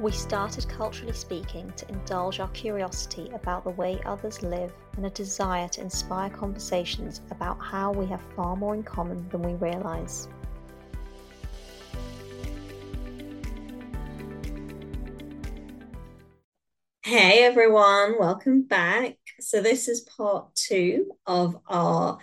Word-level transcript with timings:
We 0.00 0.12
started 0.12 0.66
Culturally 0.66 1.12
Speaking 1.12 1.70
to 1.76 1.86
indulge 1.90 2.40
our 2.40 2.48
curiosity 2.48 3.28
about 3.34 3.64
the 3.64 3.70
way 3.72 4.00
others 4.06 4.42
live 4.42 4.72
and 4.96 5.04
a 5.04 5.10
desire 5.10 5.68
to 5.68 5.82
inspire 5.82 6.30
conversations 6.30 7.20
about 7.30 7.60
how 7.60 7.92
we 7.92 8.06
have 8.06 8.22
far 8.34 8.56
more 8.56 8.74
in 8.74 8.82
common 8.82 9.28
than 9.28 9.42
we 9.42 9.52
realise. 9.56 10.26
Hey 17.02 17.44
everyone, 17.44 18.18
welcome 18.18 18.62
back. 18.62 19.18
So, 19.40 19.60
this 19.60 19.86
is 19.86 20.00
part 20.00 20.54
two 20.54 21.10
of 21.26 21.58
our 21.68 22.20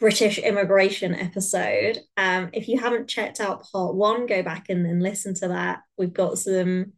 British 0.00 0.38
immigration 0.38 1.14
episode. 1.14 1.98
Um, 2.16 2.48
if 2.54 2.68
you 2.68 2.80
haven't 2.80 3.08
checked 3.08 3.38
out 3.38 3.66
part 3.70 3.94
one, 3.94 4.24
go 4.24 4.42
back 4.42 4.70
and 4.70 4.82
then 4.82 5.00
listen 5.00 5.34
to 5.34 5.48
that. 5.48 5.82
We've 5.98 6.14
got 6.14 6.38
some 6.38 6.94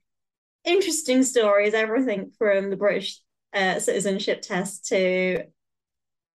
interesting 0.64 1.22
stories, 1.22 1.74
everything 1.74 2.32
from 2.38 2.70
the 2.70 2.76
British 2.76 3.20
uh, 3.54 3.78
citizenship 3.78 4.42
test 4.42 4.86
to 4.86 5.44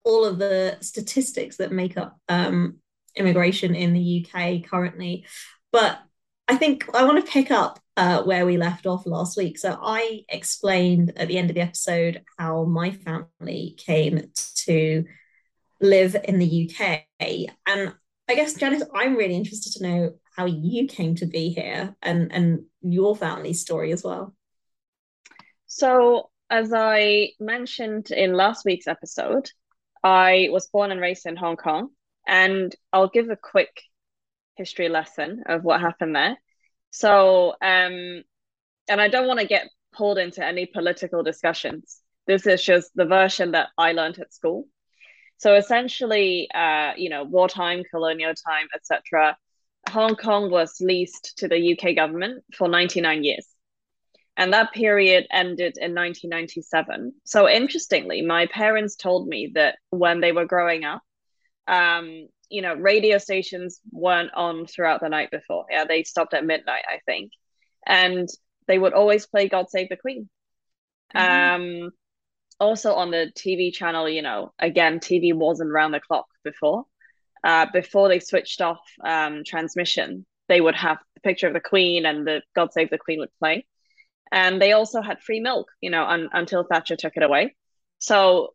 all 0.04 0.24
of 0.24 0.38
the 0.38 0.78
statistics 0.80 1.56
that 1.56 1.72
make 1.72 1.96
up 1.96 2.18
um, 2.28 2.78
immigration 3.16 3.74
in 3.74 3.92
the 3.92 4.26
UK 4.26 4.64
currently. 4.68 5.26
But 5.72 5.98
I 6.46 6.56
think 6.56 6.88
I 6.94 7.04
want 7.04 7.24
to 7.24 7.30
pick 7.30 7.50
up 7.50 7.78
uh, 7.96 8.22
where 8.22 8.46
we 8.46 8.56
left 8.56 8.86
off 8.86 9.06
last 9.06 9.36
week. 9.36 9.58
So 9.58 9.78
I 9.82 10.22
explained 10.28 11.12
at 11.16 11.28
the 11.28 11.36
end 11.36 11.50
of 11.50 11.54
the 11.54 11.60
episode 11.62 12.22
how 12.38 12.64
my 12.64 12.92
family 12.92 13.74
came 13.76 14.30
to 14.66 15.04
live 15.80 16.16
in 16.24 16.38
the 16.38 16.70
UK. 16.70 17.02
And 17.66 17.94
I 18.28 18.34
guess, 18.34 18.54
Janice, 18.54 18.84
I'm 18.94 19.16
really 19.16 19.34
interested 19.34 19.72
to 19.74 19.82
know 19.82 20.12
how 20.38 20.46
you 20.46 20.86
came 20.86 21.16
to 21.16 21.26
be 21.26 21.48
here 21.48 21.96
and 22.00 22.32
and 22.32 22.64
your 22.80 23.16
family 23.16 23.52
story 23.52 23.90
as 23.92 24.04
well. 24.04 24.34
So, 25.66 26.30
as 26.48 26.72
I 26.72 27.32
mentioned 27.40 28.12
in 28.12 28.32
last 28.32 28.64
week's 28.64 28.86
episode, 28.86 29.50
I 30.04 30.48
was 30.52 30.68
born 30.68 30.92
and 30.92 31.00
raised 31.00 31.26
in 31.26 31.36
Hong 31.36 31.56
Kong, 31.56 31.88
and 32.26 32.74
I'll 32.92 33.08
give 33.08 33.28
a 33.30 33.36
quick 33.36 33.82
history 34.56 34.88
lesson 34.88 35.42
of 35.46 35.64
what 35.64 35.80
happened 35.80 36.14
there. 36.14 36.38
So, 36.90 37.50
um, 37.60 38.22
and 38.88 39.00
I 39.00 39.08
don't 39.08 39.26
want 39.26 39.40
to 39.40 39.46
get 39.46 39.68
pulled 39.92 40.18
into 40.18 40.46
any 40.46 40.66
political 40.66 41.24
discussions. 41.24 42.00
This 42.28 42.46
is 42.46 42.62
just 42.62 42.92
the 42.94 43.06
version 43.06 43.52
that 43.52 43.70
I 43.76 43.92
learned 43.92 44.20
at 44.20 44.32
school. 44.32 44.68
So 45.38 45.54
essentially, 45.54 46.48
uh, 46.54 46.92
you 46.96 47.10
know, 47.10 47.24
wartime, 47.24 47.82
colonial 47.90 48.34
time, 48.34 48.68
etc. 48.74 49.36
Hong 49.88 50.16
Kong 50.16 50.50
was 50.50 50.80
leased 50.80 51.38
to 51.38 51.48
the 51.48 51.72
UK 51.72 51.94
government 51.94 52.44
for 52.56 52.68
99 52.68 53.24
years. 53.24 53.46
And 54.36 54.52
that 54.52 54.72
period 54.72 55.26
ended 55.32 55.78
in 55.78 55.94
1997. 55.94 57.12
So, 57.24 57.48
interestingly, 57.48 58.22
my 58.22 58.46
parents 58.46 58.94
told 58.94 59.26
me 59.26 59.50
that 59.54 59.78
when 59.90 60.20
they 60.20 60.30
were 60.30 60.44
growing 60.44 60.84
up, 60.84 61.02
um, 61.66 62.28
you 62.48 62.62
know, 62.62 62.74
radio 62.74 63.18
stations 63.18 63.80
weren't 63.90 64.32
on 64.34 64.66
throughout 64.66 65.00
the 65.00 65.08
night 65.08 65.32
before. 65.32 65.66
Yeah, 65.68 65.84
they 65.84 66.04
stopped 66.04 66.34
at 66.34 66.46
midnight, 66.46 66.84
I 66.88 67.00
think. 67.04 67.32
And 67.84 68.28
they 68.68 68.78
would 68.78 68.92
always 68.92 69.26
play 69.26 69.48
God 69.48 69.70
Save 69.70 69.88
the 69.88 69.96
Queen. 69.96 70.28
Mm-hmm. 71.16 71.84
Um, 71.84 71.90
also 72.60 72.94
on 72.94 73.10
the 73.10 73.32
TV 73.36 73.72
channel, 73.72 74.08
you 74.08 74.22
know, 74.22 74.52
again, 74.58 75.00
TV 75.00 75.34
wasn't 75.34 75.70
around 75.70 75.92
the 75.92 76.00
clock 76.00 76.26
before 76.44 76.84
uh, 77.44 77.66
before 77.72 78.08
they 78.08 78.20
switched 78.20 78.60
off 78.60 78.80
um, 79.02 79.42
transmission, 79.44 80.26
they 80.48 80.60
would 80.60 80.74
have 80.74 80.98
the 81.14 81.20
picture 81.20 81.46
of 81.46 81.52
the 81.52 81.60
Queen 81.60 82.06
and 82.06 82.26
the 82.26 82.42
God 82.54 82.72
Save 82.72 82.90
the 82.90 82.98
Queen 82.98 83.20
would 83.20 83.34
play. 83.38 83.66
And 84.30 84.60
they 84.60 84.72
also 84.72 85.00
had 85.00 85.22
free 85.22 85.40
milk, 85.40 85.68
you 85.80 85.90
know, 85.90 86.04
un- 86.04 86.30
until 86.32 86.64
Thatcher 86.64 86.96
took 86.96 87.16
it 87.16 87.22
away. 87.22 87.56
So 87.98 88.54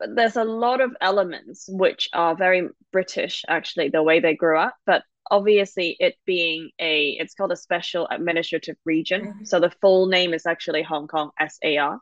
there's 0.00 0.36
a 0.36 0.44
lot 0.44 0.80
of 0.80 0.96
elements 1.00 1.66
which 1.68 2.08
are 2.12 2.36
very 2.36 2.68
British, 2.92 3.44
actually, 3.48 3.88
the 3.88 4.02
way 4.02 4.20
they 4.20 4.34
grew 4.34 4.58
up. 4.58 4.74
But 4.86 5.02
obviously, 5.30 5.96
it 5.98 6.16
being 6.26 6.70
a, 6.78 7.16
it's 7.20 7.34
called 7.34 7.52
a 7.52 7.56
special 7.56 8.06
administrative 8.10 8.76
region. 8.84 9.22
Mm-hmm. 9.22 9.44
So 9.44 9.60
the 9.60 9.72
full 9.80 10.06
name 10.06 10.34
is 10.34 10.46
actually 10.46 10.82
Hong 10.82 11.08
Kong 11.08 11.30
SAR. 11.38 12.00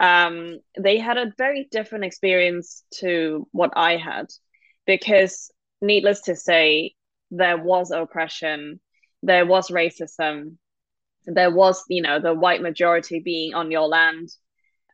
Um, 0.00 0.60
they 0.78 0.98
had 0.98 1.18
a 1.18 1.32
very 1.36 1.68
different 1.70 2.04
experience 2.04 2.84
to 3.00 3.46
what 3.52 3.72
I 3.76 3.96
had 3.96 4.26
because 4.90 5.52
needless 5.80 6.22
to 6.22 6.34
say 6.34 6.94
there 7.30 7.56
was 7.56 7.92
oppression 7.92 8.80
there 9.22 9.46
was 9.46 9.70
racism 9.70 10.56
there 11.26 11.54
was 11.54 11.84
you 11.88 12.02
know 12.02 12.18
the 12.18 12.34
white 12.34 12.60
majority 12.60 13.20
being 13.20 13.54
on 13.54 13.70
your 13.70 13.86
land 13.86 14.28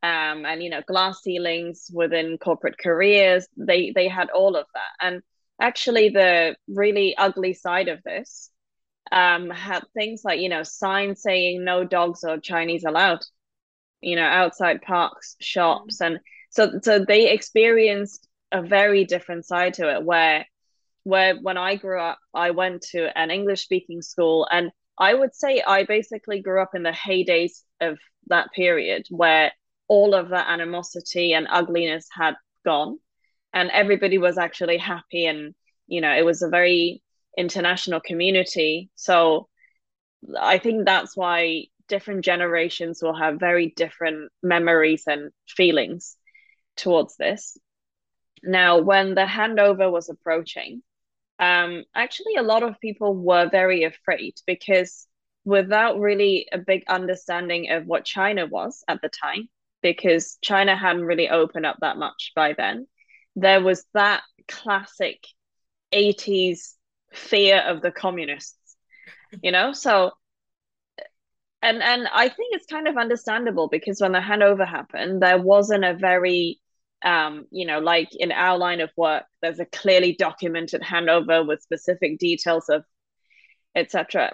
um, 0.03 0.45
and 0.45 0.63
you 0.63 0.69
know 0.69 0.83
glass 0.87 1.23
ceilings 1.23 1.91
within 1.93 2.37
corporate 2.37 2.77
careers 2.79 3.47
they 3.57 3.91
they 3.95 4.07
had 4.07 4.29
all 4.29 4.55
of 4.55 4.67
that. 4.75 5.07
And 5.07 5.23
actually 5.59 6.11
the 6.11 6.57
really 6.69 7.17
ugly 7.17 7.55
side 7.55 7.89
of 7.89 8.03
this 8.03 8.51
um, 9.11 9.49
had 9.49 9.83
things 9.95 10.23
like 10.25 10.41
you 10.41 10.51
know 10.51 10.63
signs 10.63 11.23
saying 11.23 11.65
no 11.65 11.85
dogs 11.85 12.23
or 12.23 12.39
chinese 12.39 12.85
allowed 12.85 13.21
you 14.03 14.17
know 14.17 14.29
outside 14.41 14.83
parks 14.83 15.37
shops 15.41 16.03
and 16.03 16.19
so 16.51 16.81
so 16.83 17.03
they 17.03 17.33
experienced 17.33 18.26
a 18.53 18.63
very 18.63 19.05
different 19.05 19.45
side 19.45 19.75
to 19.75 19.95
it 19.95 20.05
where 20.05 20.47
where 21.05 21.37
when 21.37 21.57
I 21.57 21.77
grew 21.77 22.01
up, 22.01 22.19
I 22.35 22.51
went 22.51 22.83
to 22.91 23.17
an 23.17 23.31
English 23.31 23.63
speaking 23.63 24.03
school 24.03 24.49
and 24.51 24.73
I 24.99 25.15
would 25.15 25.35
say 25.35 25.63
I 25.65 25.85
basically 25.85 26.41
grew 26.43 26.61
up 26.61 26.75
in 26.75 26.83
the 26.83 26.91
heydays 26.91 27.63
of 27.81 27.99
that 28.27 28.49
period 28.53 29.07
where 29.11 29.53
all 29.89 30.15
of 30.15 30.31
that 30.31 30.49
animosity 30.49 31.33
and 31.33 31.47
ugliness 31.49 32.09
had 32.13 32.35
gone 32.65 32.99
and 33.55 33.71
everybody 33.71 34.19
was 34.19 34.37
actually 34.37 34.79
happy 34.79 35.27
and 35.27 35.55
you 35.87 36.01
know 36.01 36.13
it 36.13 36.25
was 36.25 36.43
a 36.43 36.49
very 36.49 37.03
international 37.39 38.01
community. 38.01 38.91
So 38.97 39.49
i 40.41 40.59
think 40.59 40.85
that's 40.85 41.17
why 41.17 41.67
different 41.89 42.25
generations 42.25 43.01
will 43.03 43.15
have 43.15 43.39
very 43.39 43.73
different 43.77 44.31
memories 44.43 45.05
and 45.07 45.31
feelings 45.49 46.17
towards 46.77 47.17
this 47.17 47.57
now, 48.47 48.79
when 48.81 49.15
the 49.15 49.25
handover 49.25 49.91
was 49.91 50.09
approaching, 50.09 50.83
um, 51.39 51.85
actually, 51.95 52.37
a 52.37 52.43
lot 52.43 52.63
of 52.63 52.81
people 52.81 53.15
were 53.15 53.49
very 53.51 53.85
afraid 53.85 54.35
because 54.47 55.07
without 55.45 55.99
really 56.01 56.49
a 56.53 56.59
big 56.59 56.85
understanding 56.89 57.71
of 57.71 57.87
what 57.87 58.05
China 58.05 58.47
was 58.47 58.83
at 58.89 59.01
the 59.03 59.09
time, 59.09 59.49
because 59.83 60.39
China 60.43 60.77
hadn't 60.77 61.05
really 61.05 61.29
opened 61.29 61.67
up 61.67 61.77
that 61.81 61.99
much 61.99 62.33
by 62.35 62.53
then, 62.53 62.87
there 63.37 63.63
was 63.63 63.85
that 63.95 64.23
classic 64.49 65.27
80s 65.93 66.75
fear 67.13 67.59
of 67.59 67.83
the 67.83 67.91
communists, 67.93 68.77
you 69.43 69.53
know? 69.53 69.73
So, 69.73 70.13
and 71.63 71.83
and 71.83 72.09
I 72.13 72.29
think 72.29 72.55
it's 72.55 72.67
kind 72.67 72.89
of 72.89 72.97
understandable 72.97 73.69
because 73.69 74.01
when 74.01 74.13
the 74.13 74.21
handover 74.21 74.67
happened, 74.67 75.23
there 75.23 75.39
wasn't 75.41 75.85
a 75.85 75.95
very 75.95 76.61
um, 77.05 77.47
you 77.51 77.67
know, 77.67 77.79
like 77.79 78.09
in 78.13 78.33
our 78.33 78.59
line 78.59 78.81
of 78.81 78.91
work, 78.97 79.25
there's 79.43 79.61
a 79.61 79.67
clearly 79.67 80.17
documented 80.19 80.83
handover 80.83 81.47
with 81.47 81.63
specific 81.63 82.19
details 82.19 82.69
of 82.69 82.85
etc. 83.75 84.33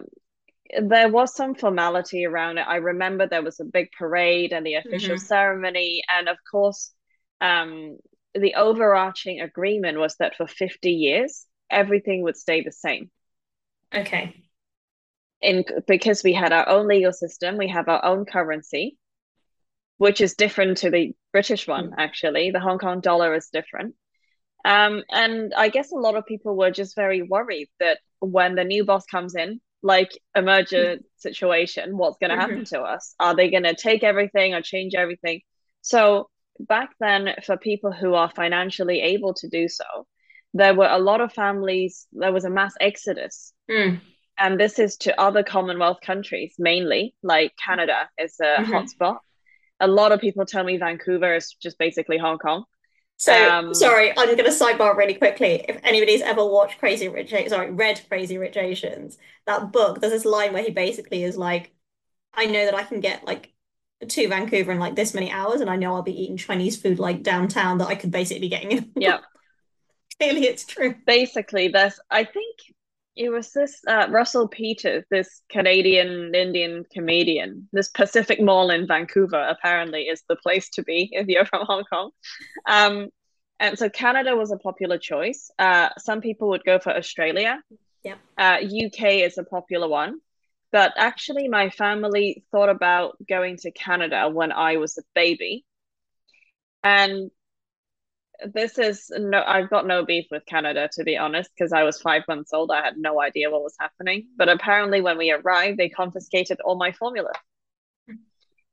There 0.81 1.09
was 1.09 1.35
some 1.35 1.55
formality 1.55 2.25
around 2.25 2.59
it. 2.59 2.67
I 2.67 2.77
remember 2.77 3.27
there 3.27 3.43
was 3.43 3.61
a 3.61 3.65
big 3.65 3.89
parade 3.99 4.53
and 4.53 4.65
the 4.65 4.77
official 4.77 5.17
mm-hmm. 5.17 5.25
ceremony, 5.25 6.03
and 6.17 6.29
of 6.29 6.39
course, 6.51 6.93
um, 7.41 7.99
the 8.35 8.55
overarching 8.55 9.41
agreement 9.41 9.99
was 9.99 10.17
that 10.17 10.37
for 10.37 10.47
50 10.47 10.91
years 10.91 11.47
everything 11.71 12.23
would 12.23 12.37
stay 12.37 12.63
the 12.63 12.73
same. 12.73 13.11
Okay. 13.95 14.37
In 15.41 15.65
because 15.87 16.23
we 16.23 16.33
had 16.33 16.53
our 16.53 16.69
own 16.69 16.87
legal 16.87 17.13
system, 17.13 17.57
we 17.57 17.69
have 17.69 17.89
our 17.89 18.05
own 18.05 18.25
currency, 18.25 18.97
which 20.03 20.21
is 20.21 20.35
different 20.35 20.79
to 20.79 20.91
the 20.91 21.15
British 21.31 21.69
one, 21.69 21.91
mm. 21.91 21.95
actually. 21.97 22.51
The 22.51 22.59
Hong 22.59 22.81
Kong 22.81 23.01
dollar 23.01 23.37
is 23.37 23.51
different. 23.53 23.95
Um, 24.65 25.05
and 25.09 25.55
I 25.57 25.69
guess 25.69 25.93
a 25.93 26.03
lot 26.07 26.17
of 26.17 26.27
people 26.27 26.57
were 26.57 26.73
just 26.73 26.97
very 26.97 27.23
worried 27.23 27.69
that 27.79 28.01
when 28.19 28.57
the 28.57 28.65
new 28.65 28.85
boss 28.85 29.07
comes 29.07 29.37
in, 29.37 29.61
like 29.81 30.11
a 30.35 30.43
merger 30.43 30.97
mm. 30.97 31.03
situation, 31.19 31.97
what's 31.97 32.19
going 32.19 32.31
to 32.31 32.37
mm-hmm. 32.37 32.51
happen 32.51 32.65
to 32.65 32.81
us? 32.81 33.15
Are 33.21 33.37
they 33.37 33.49
going 33.49 33.63
to 33.63 33.77
take 33.77 34.03
everything 34.03 34.55
or 34.55 34.61
change 34.61 34.97
everything? 34.97 35.43
So 35.83 36.29
back 36.59 36.91
then, 36.99 37.35
for 37.47 37.57
people 37.57 37.93
who 37.93 38.15
are 38.15 38.31
financially 38.35 39.03
able 39.03 39.35
to 39.35 39.49
do 39.49 39.69
so, 39.69 39.85
there 40.53 40.75
were 40.75 40.91
a 40.91 40.99
lot 40.99 41.21
of 41.21 41.33
families, 41.33 42.09
there 42.13 42.33
was 42.33 42.45
a 42.45 42.51
mass 42.51 42.75
exodus. 42.81 43.53
Mm. 43.71 44.01
And 44.37 44.59
this 44.59 44.81
is 44.81 44.97
to 44.97 45.21
other 45.21 45.45
Commonwealth 45.45 46.01
countries, 46.05 46.57
mainly, 46.59 47.15
like 47.23 47.53
Canada 47.65 48.09
is 48.19 48.35
a 48.41 48.63
mm-hmm. 48.63 48.73
hotspot 48.73 49.19
a 49.81 49.87
lot 49.87 50.13
of 50.13 50.21
people 50.21 50.47
tell 50.47 50.65
me 50.65 50.77
Vancouver 50.77 51.35
is 51.35 51.55
just 51.61 51.79
basically 51.79 52.19
Hong 52.19 52.39
Kong. 52.39 52.65
So 53.17 53.51
um, 53.51 53.73
sorry, 53.75 54.11
I'm 54.11 54.27
going 54.27 54.39
to 54.39 54.45
sidebar 54.45 54.97
really 54.97 55.15
quickly. 55.15 55.65
If 55.69 55.79
anybody's 55.85 56.23
ever 56.23 56.45
watched 56.45 56.79
Crazy 56.79 57.09
Rich, 57.09 57.31
sorry, 57.49 57.71
read 57.71 58.01
Crazy 58.09 58.37
Rich 58.37 58.57
Asians, 58.57 59.17
that 59.47 59.71
book, 59.71 60.01
there's 60.01 60.13
this 60.13 60.25
line 60.25 60.53
where 60.53 60.65
he 60.65 60.71
basically 60.71 61.23
is 61.23 61.37
like, 61.37 61.73
I 62.35 62.47
know 62.47 62.65
that 62.65 62.75
I 62.75 62.83
can 62.83 63.01
get 63.01 63.25
like 63.25 63.53
to 64.09 64.29
Vancouver 64.29 64.73
in 64.73 64.81
like 64.81 64.97
this 64.97 65.15
many 65.15 65.31
hours, 65.31 65.61
and 65.61 65.71
I 65.71 65.77
know 65.77 65.95
I'll 65.95 66.03
be 66.03 66.21
eating 66.21 66.37
Chinese 66.37 66.81
food 66.81 66.99
like 66.99 67.23
downtown 67.23 67.79
that 67.79 67.89
I 67.89 67.95
could 67.95 68.11
basically 68.11 68.41
be 68.41 68.49
getting 68.49 68.73
in. 68.73 68.93
Yeah. 68.97 69.19
Clearly, 70.19 70.47
it's 70.47 70.65
true. 70.65 70.95
Basically, 71.07 71.69
there's 71.69 72.01
I 72.11 72.25
think 72.25 72.57
it 73.15 73.29
was 73.29 73.53
this 73.53 73.81
uh, 73.87 74.07
Russell 74.11 74.49
Peters, 74.49 75.05
this 75.11 75.43
Canadian 75.51 76.35
Indian 76.35 76.85
comedian. 76.93 77.69
This 77.73 77.89
Pacific 77.89 78.41
Mall 78.41 78.71
in 78.71 78.87
Vancouver 78.87 79.41
apparently 79.49 80.03
is 80.03 80.23
the 80.29 80.37
place 80.37 80.71
to 80.71 80.83
be 80.83 81.11
if 81.13 81.29
you're 81.29 81.45
from 81.45 81.67
Hong 81.67 81.85
Kong. 81.85 82.11
Um, 82.67 83.09
and 83.61 83.79
so 83.79 83.89
Canada 83.89 84.35
was 84.35 84.51
a 84.51 84.57
popular 84.57 84.99
choice. 84.99 85.51
Uh, 85.59 85.91
some 85.99 86.21
people 86.21 86.49
would 86.49 86.65
go 86.65 86.79
for 86.79 86.91
Australia. 86.91 87.63
Yeah. 88.03 88.15
Uh, 88.37 88.59
UK 88.61 89.23
is 89.23 89.39
a 89.39 89.45
popular 89.45 89.89
one. 89.89 90.19
But 90.73 90.95
actually, 90.97 91.49
my 91.49 91.69
family 91.69 92.45
thought 92.51 92.71
about 92.71 93.19
going 93.29 93.59
to 93.59 93.71
Canada 93.71 94.31
when 94.31 94.53
I 94.53 94.79
was 94.79 94.97
a 94.97 95.03
baby. 95.15 95.67
And 96.83 97.31
this 98.53 98.79
is 98.79 99.11
no, 99.11 99.43
I've 99.47 99.71
got 99.71 99.87
no 99.87 100.05
beef 100.05 100.27
with 100.31 100.47
Canada, 100.47 100.89
to 100.93 101.05
be 101.05 101.17
honest, 101.17 101.51
because 101.57 101.73
I 101.73 101.83
was 101.85 102.01
five 102.01 102.23
months 102.29 102.53
old. 102.53 102.71
I 102.71 102.83
had 102.83 102.97
no 102.97 103.21
idea 103.21 103.51
what 103.51 103.63
was 103.63 103.75
happening. 103.79 104.29
But 104.37 104.49
apparently, 104.49 105.01
when 105.01 105.19
we 105.19 105.31
arrived, 105.31 105.79
they 105.79 105.89
confiscated 105.89 106.61
all 106.61 106.77
my 106.77 106.93
formula, 106.93 107.33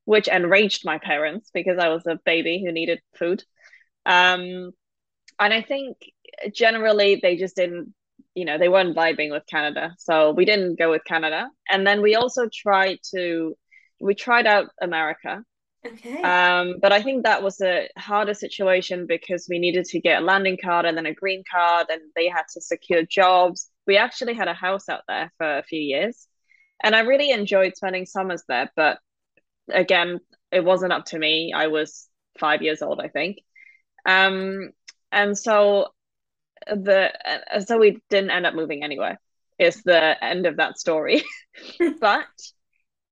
which 0.05 0.27
enraged 0.27 0.85
my 0.85 0.97
parents 0.97 1.49
because 1.53 1.77
I 1.79 1.89
was 1.89 2.05
a 2.07 2.19
baby 2.25 2.63
who 2.63 2.71
needed 2.71 3.01
food. 3.15 3.43
Um, 4.05 4.71
and 5.39 5.53
I 5.53 5.61
think 5.61 5.97
generally 6.53 7.19
they 7.21 7.35
just 7.35 7.55
didn't 7.55 7.93
you 8.35 8.45
know 8.45 8.57
they 8.57 8.69
weren't 8.69 8.95
vibing 8.95 9.31
with 9.31 9.45
Canada, 9.47 9.95
so 9.97 10.31
we 10.31 10.45
didn't 10.45 10.77
go 10.79 10.91
with 10.91 11.03
Canada. 11.03 11.49
And 11.69 11.85
then 11.85 12.01
we 12.01 12.15
also 12.15 12.49
tried 12.53 12.99
to 13.13 13.55
we 13.99 14.15
tried 14.15 14.47
out 14.47 14.69
America. 14.81 15.43
Okay. 15.85 16.21
Um, 16.21 16.75
but 16.81 16.91
I 16.91 17.01
think 17.01 17.23
that 17.23 17.41
was 17.43 17.61
a 17.61 17.87
harder 17.97 18.33
situation 18.33 19.05
because 19.07 19.47
we 19.49 19.59
needed 19.59 19.85
to 19.85 19.99
get 19.99 20.21
a 20.21 20.25
landing 20.25 20.57
card 20.61 20.85
and 20.85 20.97
then 20.97 21.05
a 21.05 21.13
green 21.13 21.43
card, 21.49 21.87
and 21.89 22.01
they 22.15 22.27
had 22.27 22.43
to 22.53 22.61
secure 22.61 23.03
jobs. 23.03 23.69
We 23.87 23.97
actually 23.97 24.33
had 24.33 24.47
a 24.47 24.53
house 24.53 24.89
out 24.89 25.03
there 25.07 25.31
for 25.37 25.57
a 25.57 25.63
few 25.63 25.79
years, 25.79 26.27
and 26.83 26.95
I 26.95 27.01
really 27.01 27.31
enjoyed 27.31 27.75
spending 27.77 28.05
summers 28.05 28.43
there. 28.47 28.71
But 28.75 28.99
again, 29.71 30.19
it 30.51 30.63
wasn't 30.63 30.93
up 30.93 31.05
to 31.05 31.19
me. 31.19 31.53
I 31.55 31.67
was 31.67 32.07
five 32.39 32.61
years 32.61 32.81
old, 32.81 32.99
I 32.99 33.07
think. 33.07 33.37
Um, 34.05 34.71
and 35.11 35.37
so 35.37 35.87
the 36.67 37.11
uh, 37.25 37.61
so 37.61 37.77
we 37.77 38.01
didn't 38.09 38.31
end 38.31 38.45
up 38.45 38.53
moving 38.53 38.83
anywhere 38.83 39.19
is 39.57 39.81
the 39.83 40.23
end 40.23 40.45
of 40.45 40.57
that 40.57 40.77
story 40.79 41.23
but 41.99 42.25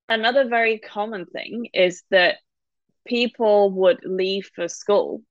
another 0.09 0.47
very 0.47 0.79
common 0.79 1.25
thing 1.25 1.67
is 1.73 2.03
that 2.11 2.37
people 3.07 3.71
would 3.71 3.99
leave 4.03 4.49
for 4.55 4.67
school 4.67 5.21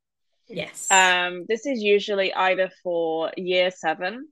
yes 0.48 0.90
um 0.90 1.44
this 1.48 1.66
is 1.66 1.82
usually 1.82 2.32
either 2.34 2.70
for 2.82 3.30
year 3.36 3.70
seven 3.70 4.28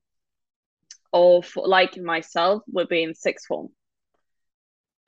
or 1.13 1.43
for 1.43 1.67
like 1.67 1.97
myself 1.97 2.63
would 2.73 2.89
be 2.89 3.03
in 3.03 3.15
sixth 3.15 3.47
form 3.47 3.69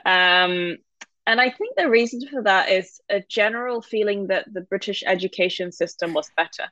um 0.05 0.77
and 1.27 1.41
I 1.41 1.50
think 1.50 1.77
the 1.77 1.91
reason 1.91 2.21
for 2.29 2.43
that 2.44 2.71
is 2.71 3.00
a 3.11 3.21
general 3.29 3.83
feeling 3.83 4.29
that 4.29 4.47
the 4.53 4.61
British 4.61 5.03
education 5.05 5.73
system 5.73 6.15
was 6.15 6.31
better, 6.37 6.71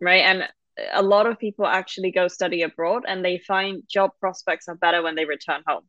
right? 0.00 0.22
And 0.24 0.48
a 0.92 1.02
lot 1.02 1.26
of 1.26 1.38
people 1.38 1.66
actually 1.66 2.10
go 2.10 2.26
study 2.26 2.62
abroad 2.62 3.04
and 3.06 3.24
they 3.24 3.38
find 3.38 3.84
job 3.88 4.10
prospects 4.18 4.66
are 4.66 4.74
better 4.74 5.02
when 5.02 5.14
they 5.14 5.24
return 5.24 5.62
home. 5.66 5.84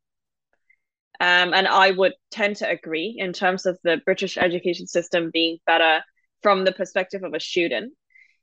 Um, 1.20 1.54
and 1.54 1.68
I 1.68 1.92
would 1.92 2.14
tend 2.30 2.58
to 2.58 2.70
agree 2.70 3.16
in 3.18 3.34
terms 3.34 3.66
of 3.66 3.80
the 3.84 4.02
British 4.06 4.38
education 4.38 4.88
system 4.88 5.32
being 5.34 5.58
better 5.66 6.04
from 6.44 6.64
the 6.64 6.72
perspective 6.72 7.24
of 7.24 7.34
a 7.34 7.40
student, 7.40 7.94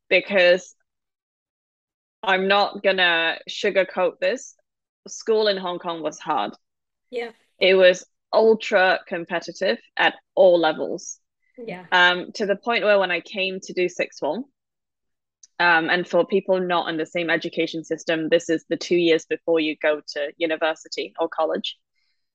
because 0.09 0.75
I'm 2.23 2.49
not 2.49 2.83
gonna 2.83 3.39
sugarcoat 3.49 4.19
this. 4.21 4.57
School 5.07 5.47
in 5.47 5.57
Hong 5.57 5.79
Kong 5.79 6.03
was 6.03 6.19
hard. 6.19 6.53
Yeah. 7.11 7.31
It 7.61 7.75
was 7.75 8.05
ultra 8.33 8.99
competitive 9.07 9.79
at 9.97 10.15
all 10.35 10.59
levels. 10.59 11.21
Yeah. 11.57 11.85
Um, 11.93 12.33
to 12.33 12.47
the 12.47 12.57
point 12.57 12.83
where 12.83 12.99
when 12.99 13.13
I 13.13 13.21
came 13.21 13.61
to 13.61 13.73
do 13.73 13.89
sixth 13.89 14.19
form, 14.19 14.45
um, 15.61 15.89
and 15.89 16.09
for 16.09 16.27
people 16.27 16.59
not 16.59 16.89
in 16.89 16.97
the 16.97 17.07
same 17.07 17.31
education 17.31 17.85
system, 17.85 18.29
this 18.29 18.49
is 18.49 18.65
the 18.69 18.77
two 18.77 18.97
years 18.97 19.25
before 19.27 19.61
you 19.61 19.77
go 19.81 20.01
to 20.15 20.33
university 20.37 21.15
or 21.21 21.29
college. 21.29 21.77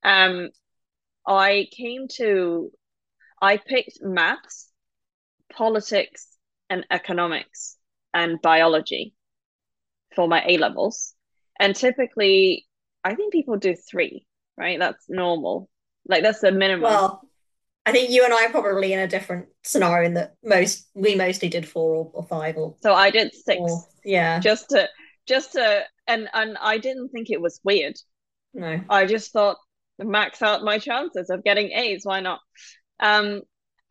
Um, 0.04 0.50
I 1.28 1.68
came 1.72 2.08
to, 2.16 2.72
I 3.42 3.58
picked 3.58 4.00
maths, 4.02 4.70
politics, 5.54 6.28
and 6.70 6.86
economics 6.92 7.78
and 8.14 8.42
biology 8.42 9.14
for 10.16 10.28
my 10.28 10.44
A 10.48 10.58
levels. 10.58 11.14
And 11.60 11.76
typically, 11.76 12.66
I 13.04 13.16
think 13.16 13.34
people 13.34 13.58
do 13.58 13.76
three, 13.76 14.26
right? 14.58 14.80
That's 14.80 15.06
normal. 15.10 15.70
Like 16.08 16.24
that's 16.24 16.42
the 16.42 16.52
minimum. 16.52 16.84
Well, 16.84 17.22
I 17.86 17.92
think 17.92 18.10
you 18.10 18.24
and 18.24 18.34
I 18.34 18.46
are 18.46 18.52
probably 18.52 18.94
in 18.94 19.00
a 19.00 19.08
different 19.08 19.48
scenario 19.64 20.08
in 20.08 20.14
that 20.16 20.36
most 20.44 20.90
we 20.94 21.16
mostly 21.16 21.50
did 21.50 21.68
four 21.68 21.96
or, 21.96 22.12
or 22.14 22.24
five 22.24 22.58
or 22.58 22.76
so 22.82 22.94
I 22.94 23.10
did 23.10 23.34
six. 23.34 23.58
Four. 23.58 23.84
Yeah. 24.06 24.40
Just 24.40 24.70
to 24.70 24.88
just 25.28 25.54
to 25.54 25.84
and 26.08 26.30
and 26.34 26.58
I 26.60 26.78
didn't 26.78 27.10
think 27.10 27.30
it 27.30 27.42
was 27.42 27.60
weird. 27.64 27.96
No. 28.54 28.82
I 28.90 29.06
just 29.06 29.32
thought 29.32 29.58
max 30.00 30.42
out 30.42 30.64
my 30.64 30.80
chances 30.80 31.30
of 31.30 31.44
getting 31.44 31.72
A's. 31.72 32.02
Why 32.04 32.22
not? 32.22 32.40
Um, 33.00 33.42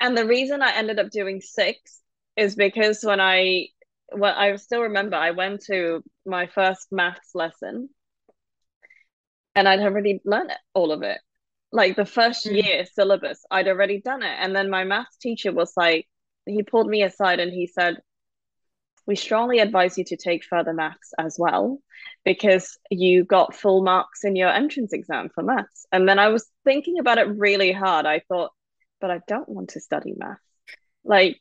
and 0.00 0.16
the 0.16 0.26
reason 0.26 0.62
I 0.62 0.72
ended 0.72 0.98
up 0.98 1.10
doing 1.10 1.40
six 1.40 2.00
is 2.36 2.54
because 2.54 3.00
when 3.02 3.20
I 3.20 3.68
well, 4.10 4.34
I 4.34 4.56
still 4.56 4.82
remember 4.82 5.16
I 5.16 5.32
went 5.32 5.64
to 5.64 6.02
my 6.24 6.46
first 6.46 6.88
maths 6.90 7.34
lesson 7.34 7.90
and 9.54 9.68
I'd 9.68 9.80
already 9.80 10.20
learned 10.24 10.52
all 10.74 10.92
of 10.92 11.02
it 11.02 11.18
like 11.72 11.96
the 11.96 12.06
first 12.06 12.46
mm. 12.46 12.62
year 12.62 12.84
syllabus 12.86 13.44
i'd 13.50 13.68
already 13.68 14.00
done 14.00 14.22
it 14.22 14.36
and 14.38 14.54
then 14.54 14.70
my 14.70 14.84
maths 14.84 15.16
teacher 15.18 15.52
was 15.52 15.72
like 15.76 16.06
he 16.46 16.62
pulled 16.62 16.88
me 16.88 17.02
aside 17.02 17.40
and 17.40 17.52
he 17.52 17.66
said 17.66 17.98
we 19.08 19.16
strongly 19.16 19.58
advise 19.58 19.96
you 19.96 20.04
to 20.04 20.16
take 20.18 20.44
further 20.44 20.74
maths 20.74 21.14
as 21.18 21.36
well 21.38 21.78
because 22.26 22.78
you 22.90 23.24
got 23.24 23.54
full 23.54 23.82
marks 23.82 24.22
in 24.22 24.36
your 24.36 24.50
entrance 24.50 24.92
exam 24.92 25.30
for 25.34 25.42
maths. 25.42 25.86
And 25.90 26.06
then 26.06 26.18
i 26.18 26.28
was 26.28 26.46
thinking 26.62 26.98
about 26.98 27.16
it 27.16 27.26
really 27.26 27.72
hard. 27.72 28.04
I 28.04 28.20
thought 28.28 28.52
but 29.00 29.10
i 29.10 29.20
don't 29.26 29.48
want 29.48 29.70
to 29.70 29.80
study 29.80 30.12
maths. 30.14 30.40
Like 31.04 31.40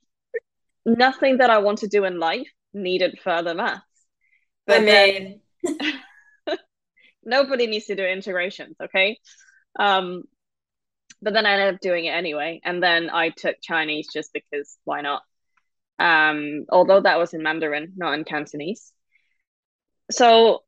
nothing 0.85 1.37
that 1.39 1.49
i 1.49 1.57
want 1.57 1.79
to 1.79 1.87
do 1.87 2.05
in 2.05 2.19
life 2.19 2.49
needed 2.73 3.19
further 3.21 3.53
maths. 3.53 3.83
But 4.65 4.81
I 4.81 4.85
mean... 4.85 5.41
then 5.63 6.57
nobody 7.25 7.67
needs 7.67 7.87
to 7.87 7.95
do 7.95 8.05
integrations 8.05 8.77
okay? 8.81 9.19
Um, 9.77 10.23
but 11.21 11.33
then 11.33 11.45
I 11.45 11.51
ended 11.53 11.75
up 11.75 11.81
doing 11.81 12.05
it 12.05 12.11
anyway. 12.11 12.61
And 12.63 12.81
then 12.81 13.09
I 13.09 13.29
took 13.29 13.57
Chinese 13.61 14.07
just 14.13 14.31
because 14.31 14.77
why 14.85 15.01
not? 15.01 15.21
Um, 15.99 16.65
although 16.69 17.01
that 17.01 17.17
was 17.17 17.33
in 17.33 17.43
Mandarin, 17.43 17.93
not 17.95 18.13
in 18.13 18.23
Cantonese. 18.23 18.91
So 20.11 20.63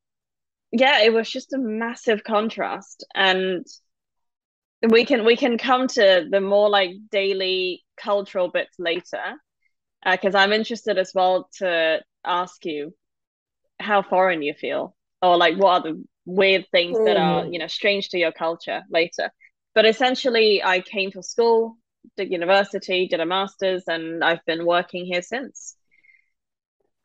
yeah, 0.72 1.02
it 1.02 1.14
was 1.14 1.30
just 1.30 1.54
a 1.54 1.58
massive 1.58 2.24
contrast. 2.24 3.06
And 3.16 3.66
we 4.88 5.06
can 5.06 5.26
we 5.26 5.36
can 5.36 5.58
come 5.58 5.88
to 5.88 6.28
the 6.30 6.42
more 6.42 6.70
like 6.70 6.92
daily 7.12 7.84
cultural 7.98 8.50
bits 8.50 8.76
later. 8.80 9.24
Because 10.10 10.36
uh, 10.36 10.38
I'm 10.38 10.54
interested 10.54 10.98
as 10.98 11.12
well 11.14 11.50
to 11.58 12.00
ask 12.24 12.64
you 12.66 12.94
how 13.80 14.02
foreign 14.02 14.42
you 14.42 14.54
feel 14.54 14.96
or 15.22 15.38
like 15.38 15.58
what 15.58 15.86
are 15.86 15.92
the 15.92 16.04
weird 16.26 16.66
things 16.72 16.98
that 16.98 17.18
are 17.18 17.44
mm. 17.44 17.54
you 17.54 17.60
know 17.60 17.68
strange 17.68 18.10
to 18.10 18.18
your 18.18 18.32
culture 18.32 18.84
later 18.90 19.32
but 19.74 19.86
essentially 19.86 20.62
i 20.64 20.80
came 20.80 21.12
to 21.12 21.24
school 21.24 21.78
did 22.18 22.32
university 22.32 23.08
did 23.08 23.20
a 23.20 23.26
master's 23.26 23.84
and 23.88 24.24
i've 24.24 24.44
been 24.46 24.66
working 24.66 25.06
here 25.06 25.22
since 25.22 25.76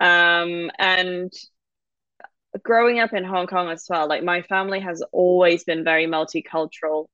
um 0.01 0.71
and 0.79 1.33
growing 2.63 3.01
up 3.01 3.13
in 3.13 3.25
hong 3.25 3.47
kong 3.47 3.69
as 3.69 3.87
well 3.89 4.09
like 4.09 4.23
my 4.23 4.43
family 4.43 4.81
has 4.81 5.03
always 5.13 5.65
been 5.65 5.85
very 5.85 6.07
multicultural 6.07 7.07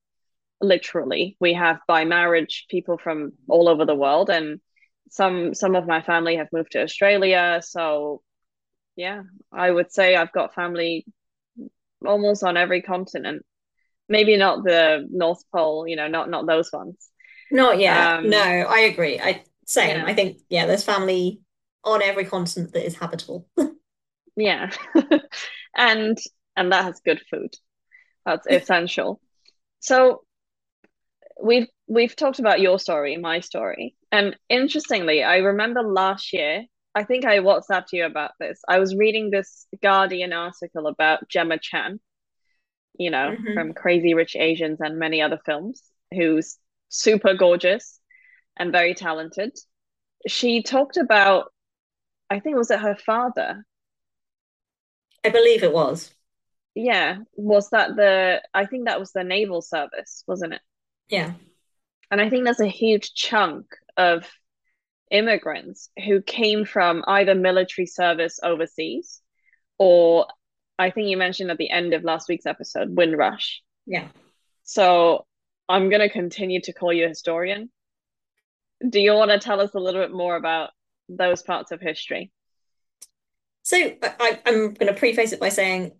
literally 0.60 1.36
we 1.40 1.54
have 1.54 1.80
by 1.88 2.04
marriage 2.04 2.66
people 2.68 2.98
from 2.98 3.32
all 3.48 3.68
over 3.68 3.86
the 3.86 3.94
world 3.94 4.28
and 4.28 4.60
some 5.10 5.54
some 5.54 5.74
of 5.74 5.86
my 5.86 6.02
family 6.02 6.36
have 6.36 6.48
moved 6.52 6.72
to 6.72 6.82
australia 6.82 7.60
so 7.64 8.20
yeah 8.96 9.22
i 9.50 9.70
would 9.70 9.90
say 9.90 10.14
i've 10.14 10.32
got 10.32 10.54
family 10.54 11.06
almost 12.06 12.42
on 12.44 12.56
every 12.56 12.82
continent. 12.82 13.44
Maybe 14.08 14.36
not 14.36 14.64
the 14.64 15.06
North 15.10 15.42
Pole, 15.52 15.86
you 15.86 15.96
know, 15.96 16.08
not 16.08 16.28
not 16.28 16.46
those 16.46 16.72
ones. 16.72 17.08
Not 17.50 17.78
yet. 17.78 17.96
Um, 17.96 18.30
no, 18.30 18.38
I 18.38 18.80
agree. 18.80 19.18
I 19.20 19.44
same. 19.66 19.98
Yeah. 19.98 20.06
I 20.06 20.14
think 20.14 20.38
yeah, 20.48 20.66
there's 20.66 20.84
family 20.84 21.40
on 21.84 22.02
every 22.02 22.24
continent 22.24 22.72
that 22.72 22.84
is 22.86 22.96
habitable. 22.96 23.46
yeah. 24.36 24.70
and 25.76 26.18
and 26.56 26.72
that 26.72 26.84
has 26.84 27.00
good 27.04 27.20
food. 27.30 27.54
That's 28.24 28.46
essential. 28.50 29.20
So 29.80 30.22
we've 31.42 31.68
we've 31.86 32.14
talked 32.14 32.38
about 32.38 32.60
your 32.60 32.78
story, 32.78 33.16
my 33.16 33.40
story, 33.40 33.94
and 34.12 34.36
interestingly, 34.48 35.22
I 35.22 35.38
remember 35.38 35.82
last 35.82 36.32
year. 36.32 36.64
I 36.92 37.04
think 37.04 37.24
I 37.24 37.38
WhatsApped 37.38 37.92
you 37.92 38.04
about 38.04 38.32
this. 38.40 38.60
I 38.68 38.80
was 38.80 38.96
reading 38.96 39.30
this 39.30 39.64
Guardian 39.80 40.32
article 40.32 40.88
about 40.88 41.28
Gemma 41.28 41.56
Chan, 41.56 42.00
you 42.98 43.10
know, 43.10 43.36
Mhm. 43.38 43.54
from 43.54 43.74
Crazy 43.74 44.12
Rich 44.12 44.34
Asians 44.34 44.80
and 44.80 44.98
many 44.98 45.22
other 45.22 45.38
films, 45.46 45.84
who's 46.12 46.58
super 46.90 47.32
gorgeous 47.32 47.98
and 48.58 48.70
very 48.70 48.94
talented. 48.94 49.56
She 50.28 50.62
talked 50.62 50.98
about, 50.98 51.46
I 52.28 52.40
think 52.40 52.56
was 52.56 52.70
it 52.70 52.80
her 52.80 52.96
father? 52.96 53.64
I 55.24 55.30
believe 55.30 55.62
it 55.62 55.72
was. 55.72 56.12
Yeah, 56.74 57.18
was 57.34 57.70
that 57.70 57.96
the, 57.96 58.42
I 58.52 58.66
think 58.66 58.86
that 58.86 59.00
was 59.00 59.12
the 59.12 59.24
naval 59.24 59.62
service, 59.62 60.22
wasn't 60.26 60.54
it? 60.54 60.60
Yeah. 61.08 61.32
And 62.10 62.20
I 62.20 62.28
think 62.28 62.44
there's 62.44 62.60
a 62.60 62.66
huge 62.66 63.14
chunk 63.14 63.66
of 63.96 64.28
immigrants 65.10 65.88
who 66.04 66.20
came 66.22 66.64
from 66.64 67.02
either 67.06 67.34
military 67.34 67.86
service 67.86 68.38
overseas 68.42 69.20
or 69.78 70.26
I 70.78 70.90
think 70.90 71.08
you 71.08 71.16
mentioned 71.16 71.50
at 71.50 71.58
the 71.58 71.70
end 71.70 71.92
of 71.94 72.04
last 72.04 72.28
week's 72.28 72.46
episode, 72.46 72.96
Windrush. 72.96 73.62
Yeah. 73.86 74.08
So 74.62 75.26
I'm 75.70 75.88
going 75.88 76.00
to 76.00 76.08
continue 76.08 76.60
to 76.62 76.72
call 76.72 76.92
you 76.92 77.06
a 77.06 77.08
historian. 77.08 77.70
Do 78.88 78.98
you 78.98 79.12
want 79.12 79.30
to 79.30 79.38
tell 79.38 79.60
us 79.60 79.74
a 79.74 79.78
little 79.78 80.00
bit 80.02 80.12
more 80.12 80.36
about 80.36 80.70
those 81.08 81.42
parts 81.42 81.70
of 81.70 81.80
history? 81.80 82.32
So 83.62 83.76
I, 84.02 84.40
I'm 84.46 84.74
going 84.74 84.92
to 84.92 84.98
preface 84.98 85.32
it 85.32 85.40
by 85.40 85.50
saying 85.50 85.92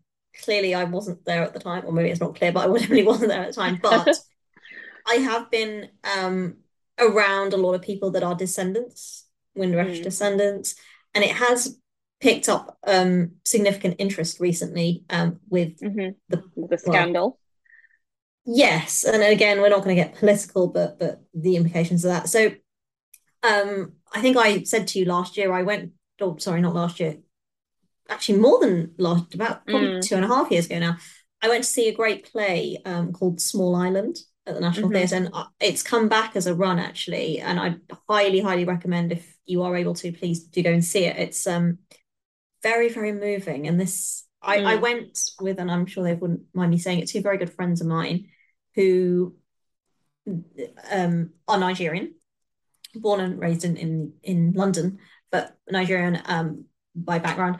clearly 0.42 0.74
I 0.74 0.84
wasn't 0.84 1.24
there 1.24 1.42
at 1.42 1.52
the 1.52 1.60
time, 1.60 1.84
or 1.84 1.92
maybe 1.92 2.10
it's 2.10 2.20
not 2.20 2.34
clear, 2.34 2.52
but 2.52 2.68
I 2.68 2.72
definitely 2.78 3.04
wasn't 3.04 3.28
there 3.30 3.42
at 3.42 3.48
the 3.54 3.60
time. 3.60 3.78
But 3.80 4.18
I 5.06 5.14
have 5.16 5.50
been 5.50 5.90
um, 6.04 6.56
around 6.98 7.52
a 7.52 7.58
lot 7.58 7.74
of 7.74 7.82
people 7.82 8.10
that 8.12 8.22
are 8.22 8.34
descendants, 8.34 9.26
Windrush 9.54 10.00
Mm. 10.00 10.04
descendants, 10.04 10.74
and 11.14 11.24
it 11.24 11.32
has 11.32 11.78
picked 12.20 12.48
up 12.48 12.78
um, 12.86 13.32
significant 13.44 13.96
interest 13.98 14.40
recently 14.40 15.04
um, 15.10 15.40
with 15.48 15.80
Mhm. 15.80 16.16
the 16.28 16.42
The 16.56 16.78
scandal. 16.78 17.38
Yes, 18.52 19.04
and 19.04 19.22
again, 19.22 19.60
we're 19.60 19.68
not 19.68 19.84
going 19.84 19.94
to 19.96 20.02
get 20.02 20.16
political, 20.16 20.66
but 20.66 20.98
but 20.98 21.22
the 21.32 21.54
implications 21.54 22.04
of 22.04 22.10
that. 22.10 22.28
So, 22.28 22.50
um, 23.44 23.92
I 24.12 24.20
think 24.20 24.36
I 24.36 24.64
said 24.64 24.88
to 24.88 24.98
you 24.98 25.04
last 25.04 25.36
year, 25.36 25.52
I 25.52 25.62
went, 25.62 25.92
oh, 26.20 26.36
sorry, 26.38 26.60
not 26.60 26.74
last 26.74 26.98
year, 26.98 27.18
actually 28.08 28.40
more 28.40 28.58
than 28.58 28.94
last, 28.98 29.34
about 29.34 29.66
probably 29.68 29.90
Mm. 29.90 30.02
two 30.02 30.16
and 30.16 30.24
a 30.24 30.28
half 30.28 30.50
years 30.50 30.66
ago 30.66 30.80
now. 30.80 30.96
I 31.40 31.48
went 31.48 31.62
to 31.62 31.70
see 31.70 31.88
a 31.88 31.94
great 31.94 32.30
play 32.32 32.78
um, 32.84 33.12
called 33.12 33.40
Small 33.40 33.76
Island 33.76 34.18
at 34.46 34.54
the 34.54 34.60
National 34.60 34.90
Mhm. 34.90 34.94
Theatre, 34.94 35.14
and 35.16 35.30
uh, 35.32 35.44
it's 35.60 35.84
come 35.84 36.08
back 36.08 36.34
as 36.34 36.48
a 36.48 36.54
run 36.54 36.80
actually, 36.80 37.38
and 37.38 37.60
I 37.60 37.76
highly, 38.08 38.40
highly 38.40 38.64
recommend 38.64 39.12
if 39.12 39.38
you 39.46 39.62
are 39.62 39.76
able 39.76 39.94
to, 39.94 40.10
please 40.10 40.42
do 40.42 40.60
go 40.64 40.72
and 40.72 40.84
see 40.84 41.04
it. 41.04 41.16
It's 41.18 41.46
um 41.46 41.78
very, 42.64 42.88
very 42.88 43.12
moving, 43.12 43.68
and 43.68 43.80
this 43.80 44.26
I, 44.42 44.56
I 44.56 44.76
Mm. 44.76 44.80
went 44.82 45.30
with, 45.40 45.60
and 45.60 45.70
I'm 45.70 45.86
sure 45.86 46.02
they 46.02 46.14
wouldn't 46.14 46.52
mind 46.52 46.72
me 46.72 46.78
saying 46.78 46.98
it, 46.98 47.08
two 47.08 47.20
very 47.22 47.38
good 47.38 47.52
friends 47.52 47.80
of 47.80 47.86
mine 47.86 48.26
who 48.74 49.34
um, 50.90 51.30
are 51.48 51.58
Nigerian, 51.58 52.14
born 52.94 53.20
and 53.20 53.40
raised 53.40 53.64
in 53.64 53.76
in, 53.76 54.12
in 54.22 54.52
London, 54.52 54.98
but 55.30 55.56
Nigerian 55.70 56.20
um, 56.26 56.64
by 56.94 57.18
background. 57.18 57.58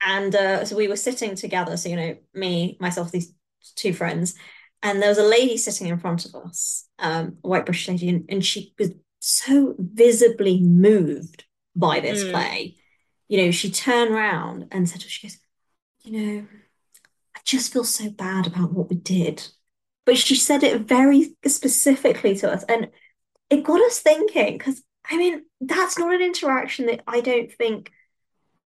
And 0.00 0.34
uh, 0.34 0.64
so 0.64 0.76
we 0.76 0.88
were 0.88 0.96
sitting 0.96 1.34
together. 1.34 1.76
So 1.76 1.88
you 1.88 1.96
know, 1.96 2.16
me, 2.34 2.76
myself, 2.80 3.12
these 3.12 3.34
two 3.76 3.92
friends, 3.92 4.34
and 4.82 5.00
there 5.00 5.10
was 5.10 5.18
a 5.18 5.22
lady 5.24 5.56
sitting 5.56 5.88
in 5.88 5.98
front 5.98 6.24
of 6.24 6.34
us, 6.34 6.88
um, 6.98 7.36
a 7.44 7.48
white 7.48 7.66
British 7.66 7.88
lady, 7.88 8.08
and, 8.08 8.24
and 8.28 8.44
she 8.44 8.74
was 8.78 8.90
so 9.18 9.74
visibly 9.78 10.60
moved 10.60 11.44
by 11.76 12.00
this 12.00 12.24
Mm. 12.24 12.30
play. 12.30 12.76
You 13.28 13.44
know, 13.44 13.50
she 13.50 13.70
turned 13.70 14.10
around 14.10 14.68
and 14.72 14.88
said, 14.88 15.02
she 15.02 15.26
goes, 15.26 15.38
you 16.02 16.12
know, 16.12 16.46
I 17.36 17.40
just 17.44 17.72
feel 17.72 17.84
so 17.84 18.10
bad 18.10 18.46
about 18.46 18.72
what 18.72 18.88
we 18.88 18.96
did. 18.96 19.46
But 20.06 20.16
she 20.18 20.34
said 20.34 20.62
it 20.62 20.82
very 20.82 21.34
specifically 21.46 22.34
to 22.36 22.50
us, 22.52 22.64
and 22.64 22.88
it 23.48 23.64
got 23.64 23.80
us 23.82 24.00
thinking, 24.00 24.58
because 24.58 24.82
I 25.08 25.16
mean, 25.16 25.42
that's 25.60 25.98
not 25.98 26.14
an 26.14 26.22
interaction 26.22 26.86
that 26.86 27.02
I 27.06 27.20
don't 27.20 27.52
think 27.52 27.92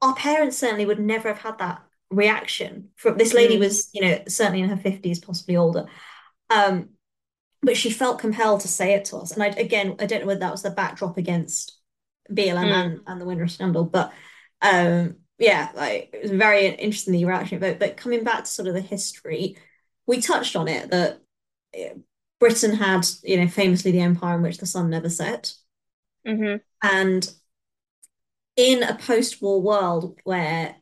our 0.01 0.13
parents 0.15 0.57
certainly 0.57 0.85
would 0.85 0.99
never 0.99 1.29
have 1.29 1.39
had 1.39 1.57
that 1.59 1.81
reaction. 2.09 2.89
From 2.97 3.17
this 3.17 3.33
lady 3.33 3.55
Mm. 3.55 3.59
was, 3.59 3.89
you 3.93 4.01
know, 4.01 4.19
certainly 4.27 4.61
in 4.61 4.69
her 4.69 4.75
50s, 4.77 5.19
possibly 5.19 5.55
older. 5.55 5.85
Um, 6.49 6.89
but 7.61 7.77
she 7.77 7.89
felt 7.89 8.19
compelled 8.19 8.61
to 8.61 8.67
say 8.67 8.93
it 8.93 9.05
to 9.05 9.17
us. 9.17 9.31
And 9.31 9.41
I 9.41 9.47
again, 9.47 9.95
I 9.99 10.05
don't 10.05 10.21
know 10.21 10.27
whether 10.27 10.41
that 10.41 10.51
was 10.51 10.63
the 10.63 10.69
backdrop 10.69 11.17
against 11.17 11.77
BLM 12.29 12.65
Mm. 12.67 12.73
and, 12.73 12.99
and 13.07 13.21
the 13.21 13.25
Windrush 13.25 13.53
scandal, 13.53 13.85
but 13.85 14.11
um, 14.61 15.15
yeah, 15.39 15.71
like 15.75 16.09
it 16.13 16.21
was 16.23 16.31
very 16.31 16.67
interesting 16.67 17.13
the 17.13 17.25
reaction. 17.25 17.59
But 17.59 17.79
but 17.79 17.97
coming 17.97 18.23
back 18.23 18.43
to 18.43 18.49
sort 18.49 18.67
of 18.67 18.73
the 18.73 18.81
history, 18.81 19.57
we 20.05 20.21
touched 20.21 20.55
on 20.55 20.67
it 20.67 20.91
that 20.91 21.21
Britain 22.39 22.75
had, 22.75 23.05
you 23.23 23.37
know, 23.37 23.47
famously 23.47 23.91
the 23.91 24.01
empire 24.01 24.35
in 24.35 24.41
which 24.41 24.57
the 24.57 24.65
sun 24.65 24.89
never 24.89 25.09
set. 25.09 25.53
Mhm. 26.27 26.61
And 26.81 27.29
in 28.55 28.83
a 28.83 28.95
post-war 28.95 29.61
world 29.61 30.19
where 30.23 30.75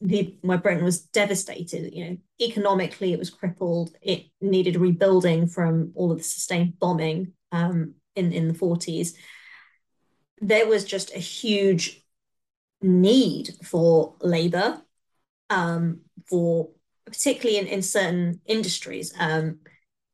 the 0.00 0.36
where 0.42 0.58
Britain 0.58 0.84
was 0.84 1.00
devastated, 1.00 1.94
you 1.94 2.04
know, 2.04 2.16
economically 2.40 3.12
it 3.12 3.18
was 3.18 3.30
crippled. 3.30 3.90
It 4.02 4.26
needed 4.40 4.76
rebuilding 4.76 5.46
from 5.46 5.92
all 5.94 6.12
of 6.12 6.18
the 6.18 6.24
sustained 6.24 6.78
bombing 6.78 7.32
um, 7.52 7.94
in 8.14 8.32
in 8.32 8.48
the 8.48 8.54
40s. 8.54 9.14
There 10.40 10.66
was 10.66 10.84
just 10.84 11.14
a 11.14 11.18
huge 11.18 12.02
need 12.82 13.50
for 13.64 14.14
labor, 14.20 14.82
um, 15.48 16.02
for 16.28 16.70
particularly 17.06 17.58
in, 17.58 17.66
in 17.66 17.82
certain 17.82 18.40
industries, 18.46 19.14
um, 19.18 19.60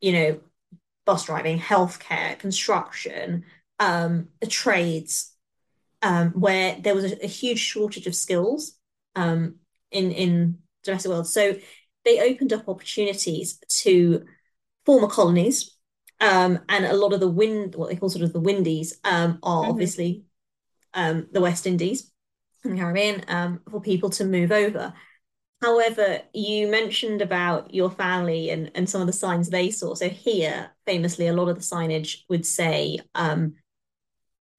you 0.02 0.12
know, 0.12 0.40
bus 1.06 1.26
driving, 1.26 1.58
healthcare, 1.58 2.38
construction, 2.38 3.44
um, 3.80 4.28
trades, 4.48 5.32
um, 6.02 6.30
where 6.32 6.76
there 6.80 6.94
was 6.94 7.12
a, 7.12 7.24
a 7.24 7.28
huge 7.28 7.58
shortage 7.58 8.06
of 8.06 8.14
skills 8.14 8.74
um, 9.16 9.56
in 9.90 10.12
in 10.12 10.58
domestic 10.84 11.10
world. 11.10 11.28
So 11.28 11.56
they 12.04 12.20
opened 12.32 12.52
up 12.52 12.68
opportunities 12.68 13.58
to 13.82 14.24
former 14.86 15.08
colonies. 15.08 15.76
Um, 16.20 16.60
and 16.68 16.84
a 16.86 16.94
lot 16.94 17.12
of 17.12 17.20
the 17.20 17.28
wind, 17.28 17.74
what 17.74 17.90
they 17.90 17.96
call 17.96 18.08
sort 18.08 18.24
of 18.24 18.32
the 18.32 18.40
windies, 18.40 18.98
um, 19.04 19.38
are 19.42 19.64
Mhm. 19.64 19.70
obviously 19.70 20.24
um, 20.94 21.28
the 21.32 21.40
West 21.40 21.66
Indies 21.66 22.10
and 22.64 22.74
the 22.74 22.78
Caribbean 22.78 23.24
um, 23.28 23.60
for 23.70 23.80
people 23.80 24.10
to 24.10 24.24
move 24.24 24.52
over. 24.52 24.94
However, 25.62 26.20
you 26.34 26.66
mentioned 26.66 27.22
about 27.22 27.72
your 27.72 27.90
family 27.90 28.50
and, 28.50 28.70
and 28.74 28.90
some 28.90 29.00
of 29.00 29.06
the 29.06 29.12
signs 29.12 29.48
they 29.48 29.70
saw. 29.70 29.94
So 29.94 30.08
here, 30.08 30.70
famously, 30.86 31.28
a 31.28 31.32
lot 31.32 31.48
of 31.48 31.56
the 31.56 31.62
signage 31.62 32.22
would 32.28 32.44
say 32.44 32.98
um, 33.14 33.54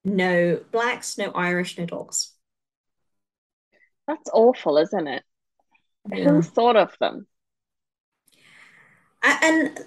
no 0.05 0.61
blacks, 0.71 1.17
no 1.17 1.31
Irish, 1.31 1.77
no 1.77 1.85
dogs. 1.85 2.31
That's 4.07 4.29
awful, 4.33 4.77
isn't 4.77 5.07
it? 5.07 5.23
Yeah. 6.13 6.25
Who 6.25 6.41
thought 6.41 6.77
of 6.77 6.95
them? 6.99 7.27
And, 9.21 9.79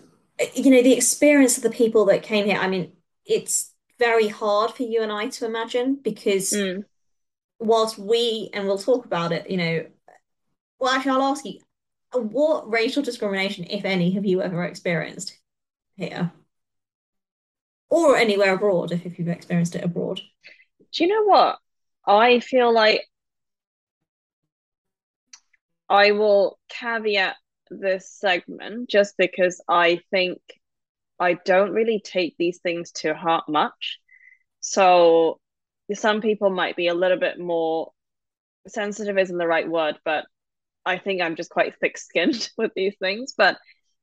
you 0.55 0.71
know, 0.71 0.83
the 0.83 0.95
experience 0.95 1.57
of 1.57 1.63
the 1.63 1.71
people 1.71 2.07
that 2.07 2.23
came 2.23 2.47
here, 2.47 2.59
I 2.59 2.69
mean, 2.69 2.93
it's 3.25 3.73
very 3.99 4.29
hard 4.29 4.73
for 4.73 4.83
you 4.83 5.03
and 5.03 5.13
I 5.13 5.29
to 5.29 5.47
imagine 5.47 5.99
because 6.03 6.53
Mm. 6.53 6.85
whilst 7.59 7.99
we, 7.99 8.51
and 8.53 8.67
we'll 8.67 8.79
talk 8.79 9.05
about 9.05 9.33
it, 9.33 9.51
you 9.51 9.57
know, 9.57 9.87
well, 10.79 10.93
actually, 10.93 11.13
I'll 11.13 11.23
ask 11.23 11.45
you, 11.45 11.61
what 12.13 12.71
racial 12.71 13.03
discrimination, 13.03 13.67
if 13.69 13.85
any, 13.85 14.13
have 14.13 14.25
you 14.25 14.43
ever 14.43 14.65
experienced 14.65 15.37
here? 15.97 16.33
Or 17.89 18.17
anywhere 18.17 18.55
abroad, 18.55 18.93
if, 18.93 19.07
if 19.07 19.19
you've 19.19 19.29
experienced 19.29 19.77
it 19.77 19.85
abroad? 19.85 20.21
Do 20.93 21.05
you 21.05 21.09
know 21.09 21.25
what? 21.25 21.59
I 22.07 22.41
feel 22.41 22.73
like 22.73 23.03
I 25.89 26.13
will 26.13 26.59
caveat 26.69 27.37
this 27.71 28.11
segment 28.11 28.89
just 28.89 29.15
because 29.17 29.63
I 29.69 30.01
think 30.11 30.39
I 31.19 31.35
don't 31.35 31.73
really 31.73 32.01
take 32.01 32.37
these 32.39 32.59
things 32.59 32.93
to 32.93 33.15
heart 33.15 33.45
much. 33.49 33.99
So 34.61 35.41
some 35.95 36.21
people 36.21 36.51
might 36.51 36.77
be 36.77 36.89
a 36.89 36.95
little 36.95 37.19
bit 37.19 37.39
more 37.39 37.93
sensitive 38.67 39.17
isn't 39.17 39.39
the 39.39 39.47
right 39.47 39.69
word, 39.69 39.97
but 40.05 40.27
I 40.87 40.99
think 40.99 41.23
I'm 41.23 41.37
just 41.37 41.51
quite 41.51 41.79
thick-skinned 41.81 42.51
with 42.59 42.73
these 42.77 42.97
things. 43.01 43.35
But 43.39 43.59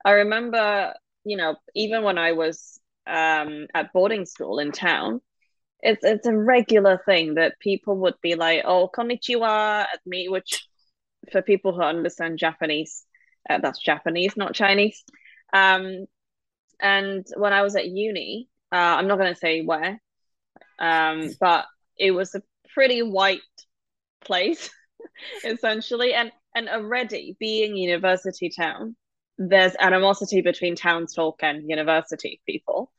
I 0.05 0.11
remember, 0.13 0.93
you 1.25 1.37
know, 1.37 1.57
even 1.75 2.03
when 2.03 2.19
I 2.19 2.33
was 2.33 2.79
um, 3.07 3.67
at 3.75 3.93
boarding 3.93 4.25
school 4.25 4.59
in 4.59 4.71
town, 4.73 5.21
it's 5.81 6.03
it's 6.03 6.27
a 6.27 6.37
regular 6.37 7.01
thing 7.05 7.35
that 7.35 7.59
people 7.59 7.97
would 7.99 8.15
be 8.21 8.35
like, 8.35 8.63
"Oh, 8.65 8.89
konnichiwa" 8.95 9.81
at 9.93 10.01
me, 10.05 10.29
which 10.29 10.65
for 11.31 11.41
people 11.41 11.73
who 11.73 11.81
understand 11.81 12.39
Japanese, 12.39 13.05
uh, 13.49 13.59
that's 13.59 13.79
Japanese, 13.79 14.37
not 14.37 14.53
Chinese. 14.55 15.03
Um, 15.53 16.07
And 16.81 17.25
when 17.37 17.53
I 17.53 17.61
was 17.63 17.75
at 17.75 17.87
uni, 17.87 18.49
uh, 18.71 18.75
I'm 18.97 19.07
not 19.07 19.17
going 19.19 19.33
to 19.33 19.39
say 19.39 19.63
where, 19.63 20.01
um, 20.79 21.31
but 21.39 21.65
it 21.97 22.11
was 22.11 22.35
a 22.35 22.43
pretty 22.73 23.01
white 23.03 23.41
place, 24.21 24.69
essentially. 25.45 26.13
And 26.13 26.31
and 26.55 26.69
already 26.69 27.35
being 27.39 27.75
university 27.75 28.49
town, 28.49 28.95
there's 29.37 29.75
animosity 29.79 30.41
between 30.41 30.75
townsfolk 30.75 31.39
and 31.41 31.69
university 31.69 32.41
people. 32.45 32.91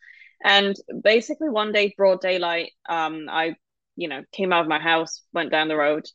And 0.43 0.77
basically, 1.03 1.49
one 1.49 1.73
day, 1.73 1.95
broad 1.97 2.21
daylight, 2.21 2.73
um, 2.89 3.29
I, 3.31 3.57
you 3.97 4.09
know, 4.09 4.23
came 4.33 4.53
out 4.53 4.63
of 4.63 4.69
my 4.69 4.81
house, 4.81 5.23
went 5.33 5.51
down 5.51 5.69
the 5.69 5.77
road, 5.77 6.07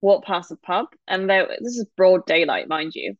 walked 0.00 0.26
past 0.26 0.50
a 0.50 0.56
pub, 0.56 0.86
and 1.06 1.30
there. 1.30 1.48
This 1.60 1.76
is 1.76 1.86
broad 1.96 2.26
daylight, 2.26 2.68
mind 2.68 2.92
you. 2.94 3.14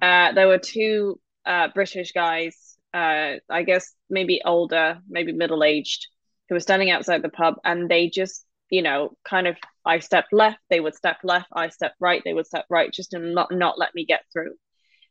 Uh, 0.00 0.32
there 0.32 0.48
were 0.48 0.58
two 0.58 1.20
uh, 1.44 1.68
British 1.74 2.12
guys, 2.12 2.76
uh, 2.94 3.34
I 3.50 3.62
guess 3.64 3.92
maybe 4.08 4.40
older, 4.44 4.98
maybe 5.08 5.32
middle 5.32 5.64
aged, 5.64 6.06
who 6.48 6.54
were 6.54 6.60
standing 6.60 6.90
outside 6.90 7.22
the 7.22 7.28
pub, 7.28 7.56
and 7.64 7.88
they 7.88 8.08
just, 8.08 8.44
you 8.70 8.82
know, 8.82 9.16
kind 9.24 9.46
of. 9.46 9.56
I 9.84 10.00
stepped 10.00 10.32
left, 10.32 10.58
they 10.68 10.80
would 10.80 10.96
step 10.96 11.18
left. 11.22 11.46
I 11.52 11.68
stepped 11.68 11.96
right, 12.00 12.22
they 12.24 12.34
would 12.34 12.46
step 12.46 12.66
right, 12.68 12.92
just 12.92 13.12
to 13.12 13.18
not 13.20 13.52
not 13.52 13.78
let 13.78 13.94
me 13.94 14.04
get 14.04 14.22
through. 14.32 14.54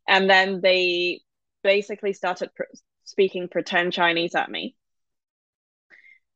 And 0.07 0.29
then 0.29 0.61
they 0.61 1.21
basically 1.63 2.13
started 2.13 2.53
pr- 2.55 2.63
speaking 3.05 3.47
pretend 3.49 3.93
Chinese 3.93 4.35
at 4.35 4.51
me. 4.51 4.75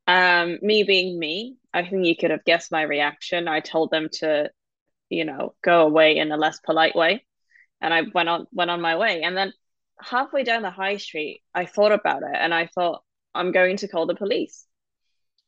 Um, 0.07 0.57
me 0.61 0.83
being 0.83 1.19
me, 1.19 1.57
I 1.73 1.85
think 1.85 2.05
you 2.05 2.15
could 2.15 2.31
have 2.31 2.45
guessed 2.45 2.71
my 2.71 2.81
reaction. 2.81 3.47
I 3.47 3.59
told 3.59 3.91
them 3.91 4.09
to, 4.13 4.49
you 5.09 5.25
know, 5.25 5.53
go 5.61 5.85
away 5.85 6.17
in 6.17 6.31
a 6.31 6.37
less 6.37 6.59
polite 6.59 6.95
way, 6.95 7.25
and 7.81 7.93
I 7.93 8.03
went 8.13 8.29
on 8.29 8.47
went 8.51 8.71
on 8.71 8.81
my 8.81 8.95
way. 8.97 9.21
And 9.23 9.37
then 9.37 9.53
halfway 10.01 10.43
down 10.43 10.63
the 10.63 10.71
high 10.71 10.97
street, 10.97 11.43
I 11.53 11.65
thought 11.65 11.91
about 11.91 12.23
it, 12.23 12.35
and 12.35 12.53
I 12.53 12.67
thought 12.67 13.03
I'm 13.35 13.51
going 13.51 13.77
to 13.77 13.87
call 13.87 14.07
the 14.07 14.15
police. 14.15 14.65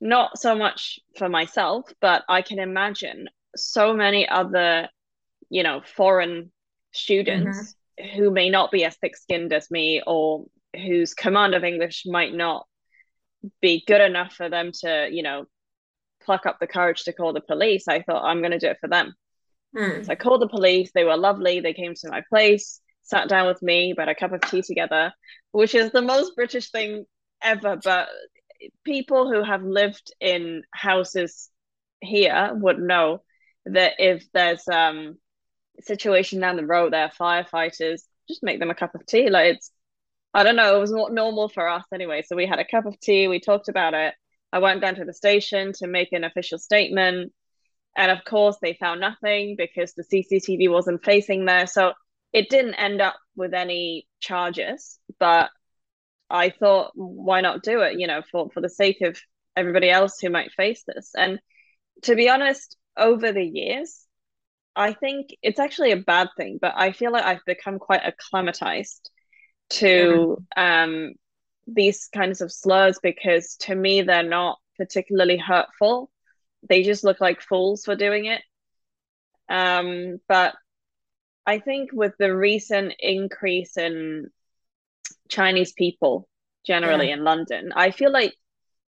Not 0.02 0.40
so 0.40 0.56
much 0.56 1.00
for 1.18 1.30
myself, 1.30 1.86
but 2.02 2.24
I 2.28 2.42
can 2.42 2.60
imagine 2.60 3.30
so 3.56 3.94
many 3.94 4.28
other, 4.28 4.90
you 5.50 5.64
know, 5.64 5.82
foreign 5.96 6.52
students 6.92 7.76
mm-hmm. 8.00 8.18
who 8.18 8.32
may 8.32 8.50
not 8.50 8.72
be 8.72 8.84
as 8.84 8.98
thick 8.98 9.16
skinned 9.16 9.54
as 9.54 9.72
me 9.72 10.02
or 10.06 10.46
whose 10.76 11.14
command 11.14 11.54
of 11.54 11.64
English 11.64 12.04
might 12.06 12.34
not 12.34 12.66
be 13.62 13.84
good 13.86 14.02
enough 14.02 14.34
for 14.34 14.50
them 14.50 14.72
to, 14.82 15.08
you 15.12 15.24
know, 15.24 15.46
pluck 16.24 16.46
up 16.46 16.60
the 16.60 16.68
courage 16.68 17.04
to 17.04 17.14
call 17.14 17.34
the 17.34 17.42
police, 17.42 17.88
I 17.88 18.02
thought 18.02 18.24
I'm 18.24 18.40
going 18.40 18.52
to 18.52 18.60
do 18.60 18.68
it 18.68 18.78
for 18.80 18.88
them. 18.88 19.14
Mm. 19.76 20.06
So 20.06 20.12
I 20.12 20.16
called 20.16 20.42
the 20.42 20.48
police. 20.48 20.92
They 20.94 21.04
were 21.04 21.18
lovely. 21.18 21.60
They 21.60 21.74
came 21.74 21.94
to 21.96 22.10
my 22.10 22.24
place, 22.30 22.80
sat 23.04 23.30
down 23.30 23.48
with 23.48 23.62
me, 23.62 23.94
had 23.98 24.10
a 24.10 24.16
cup 24.16 24.34
of 24.34 24.42
tea 24.42 24.62
together, 24.62 25.14
which 25.52 25.76
is 25.76 25.92
the 25.92 26.02
most 26.02 26.36
British 26.36 26.72
thing 26.72 27.06
ever. 27.42 27.78
But 27.84 28.10
people 28.84 29.32
who 29.32 29.44
have 29.44 29.64
lived 29.64 30.14
in 30.20 30.64
houses 30.72 31.50
here 32.00 32.52
would 32.54 32.80
know 32.80 33.22
that 33.66 33.94
if 34.00 34.26
there's 34.34 34.68
um 34.68 35.18
a 35.80 35.84
situation 35.84 36.40
down 36.40 36.58
the 36.58 36.66
road, 36.66 36.94
there 36.94 37.06
are 37.06 37.44
firefighters, 37.44 38.02
just 38.28 38.44
make 38.44 38.60
them 38.60 38.72
a 38.72 38.76
cup 38.76 38.96
of 38.96 39.06
tea. 39.06 39.30
Like 39.30 39.56
it's 39.56 39.72
I 40.34 40.44
don't 40.44 40.56
know, 40.56 40.76
it 40.78 40.80
was 40.80 40.92
not 40.92 41.14
normal 41.14 41.50
for 41.50 41.68
us 41.68 41.84
anyway. 41.94 42.24
So 42.26 42.36
we 42.36 42.46
had 42.48 42.60
a 42.60 42.66
cup 42.66 42.86
of 42.86 43.00
tea, 43.00 43.28
we 43.28 43.40
talked 43.40 43.68
about 43.68 43.94
it. 43.94 44.14
I 44.54 44.60
went 44.60 44.82
down 44.82 44.96
to 44.96 45.06
the 45.06 45.14
station 45.14 45.74
to 45.74 45.88
make 45.88 46.14
an 46.14 46.24
official 46.24 46.58
statement. 46.58 47.34
And 47.98 48.12
of 48.12 48.24
course, 48.24 48.58
they 48.62 48.74
found 48.74 49.02
nothing 49.02 49.56
because 49.58 49.94
the 49.94 50.04
CCTV 50.04 50.70
wasn't 50.72 51.04
facing 51.04 51.46
there. 51.46 51.68
So 51.68 51.94
it 52.32 52.50
didn't 52.50 52.76
end 52.76 53.02
up 53.02 53.16
with 53.36 53.54
any 53.54 54.08
charges. 54.22 55.00
But 55.20 55.50
I 56.32 56.50
thought, 56.50 56.92
why 56.96 57.42
not 57.42 57.64
do 57.64 57.82
it, 57.82 58.00
you 58.00 58.08
know, 58.08 58.22
for, 58.32 58.50
for 58.52 58.62
the 58.62 58.70
sake 58.70 59.02
of 59.02 59.20
everybody 59.56 59.90
else 59.90 60.20
who 60.20 60.30
might 60.30 60.52
face 60.52 60.84
this? 60.88 61.12
And 61.16 61.40
to 62.04 62.16
be 62.16 62.30
honest, 62.30 62.78
over 62.98 63.32
the 63.32 63.44
years, 63.44 64.06
I 64.76 64.94
think 64.94 65.36
it's 65.42 65.60
actually 65.60 65.92
a 65.92 65.98
bad 65.98 66.30
thing, 66.38 66.58
but 66.62 66.74
I 66.76 66.94
feel 66.94 67.12
like 67.12 67.26
I've 67.26 67.46
become 67.46 67.80
quite 67.80 68.02
acclimatized 68.04 69.10
to 69.72 70.38
um, 70.56 71.14
these 71.68 72.08
kinds 72.14 72.42
of 72.42 72.52
slurs 72.52 73.00
because 73.04 73.56
to 73.62 73.76
me 73.76 74.02
they're 74.02 74.24
not 74.24 74.58
particularly 74.78 75.38
hurtful. 75.38 76.10
They 76.68 76.84
just 76.84 77.04
look 77.04 77.20
like 77.20 77.42
fools 77.42 77.84
for 77.84 77.96
doing 77.96 78.26
it. 78.26 78.42
Um, 79.50 80.20
but 80.30 80.56
I 81.46 81.60
think 81.60 81.90
with 81.92 82.14
the 82.18 82.34
recent 82.34 82.94
increase 83.00 83.76
in 83.76 84.30
Chinese 85.28 85.74
people 85.74 86.28
generally 86.66 87.08
yeah. 87.08 87.16
in 87.16 87.24
London, 87.24 87.72
I 87.76 87.92
feel 87.92 88.12
like 88.12 88.36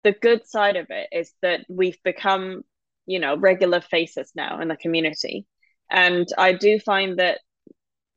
the 0.03 0.13
good 0.13 0.47
side 0.47 0.77
of 0.77 0.87
it 0.91 1.09
is 1.13 1.33
that 1.43 1.65
we've 1.69 2.03
become, 2.03 2.63
you 3.07 3.19
know, 3.19 3.37
regular 3.37 3.81
faces 3.81 4.33
now 4.35 4.61
in 4.61 4.69
the 4.69 4.77
community. 4.77 5.47
And 5.91 6.27
I 6.37 6.53
do 6.53 6.79
find 6.79 7.19
that 7.19 7.41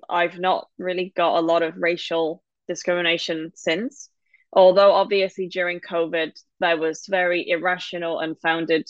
I've 0.10 0.40
not 0.40 0.68
really 0.78 1.14
got 1.16 1.38
a 1.38 1.42
lot 1.42 1.64
of 1.64 1.78
racial 1.78 2.44
discrimination 2.68 3.52
since. 3.56 4.10
Although 4.54 4.92
obviously 4.92 5.48
during 5.48 5.80
COVID 5.80 6.32
there 6.60 6.78
was 6.78 7.06
very 7.08 7.50
irrational 7.50 8.20
and 8.20 8.40
founded 8.40 8.88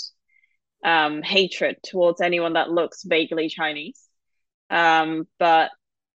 um, 0.83 1.23
hatred 1.23 1.77
towards 1.83 2.21
anyone 2.21 2.53
that 2.53 2.71
looks 2.71 3.03
vaguely 3.03 3.49
Chinese. 3.49 4.01
Um, 4.69 5.27
but 5.39 5.71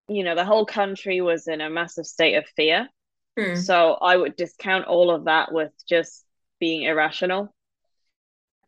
you 0.08 0.24
know 0.24 0.34
the 0.34 0.44
whole 0.44 0.66
country 0.66 1.20
was 1.20 1.48
in 1.48 1.60
a 1.60 1.70
massive 1.70 2.06
state 2.06 2.34
of 2.34 2.44
fear. 2.56 2.88
Hmm. 3.38 3.56
So 3.56 3.94
I 3.94 4.16
would 4.16 4.36
discount 4.36 4.86
all 4.86 5.10
of 5.10 5.24
that 5.24 5.52
with 5.52 5.72
just 5.88 6.24
being 6.60 6.82
irrational. 6.82 7.54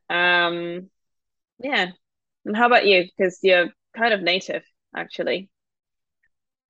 Um, 0.08 0.90
yeah. 1.58 1.90
And 2.44 2.56
how 2.56 2.66
about 2.66 2.86
you? 2.86 3.04
Because 3.04 3.38
you're 3.42 3.68
kind 3.96 4.14
of 4.14 4.22
native, 4.22 4.62
actually. 4.94 5.50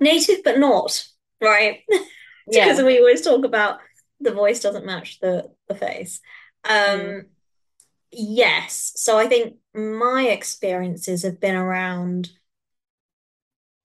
Native, 0.01 0.43
but 0.45 0.59
not 0.59 1.05
right? 1.45 1.81
Yeah. 2.47 2.67
because 2.69 2.85
we 2.85 2.99
always 2.99 3.23
talk 3.23 3.47
about 3.47 3.79
the 4.21 4.31
voice 4.31 4.61
doesn't 4.61 4.85
match 4.85 5.19
the 5.19 5.51
the 5.67 5.75
face. 5.75 6.21
Um, 6.63 7.01
mm. 7.01 7.25
Yes, 8.13 8.93
so 8.97 9.17
I 9.17 9.29
think 9.29 9.57
my 9.75 10.25
experiences 10.25 11.23
have 11.23 11.41
been 11.41 11.55
around. 11.55 12.29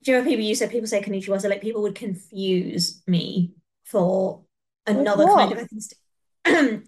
Do 0.04 0.12
you 0.12 0.17
know 0.17 0.26
people 0.26 0.43
you 0.43 0.56
said 0.56 0.72
people 0.72 0.88
say 0.88 1.02
konnichiwa? 1.02 1.39
So 1.39 1.48
like 1.48 1.62
people 1.62 1.84
would 1.84 1.95
confuse 1.95 3.02
me 3.08 3.54
for 3.89 4.43
another 4.86 5.25
kind 5.25 5.54
of 5.54 5.67
and 6.45 6.86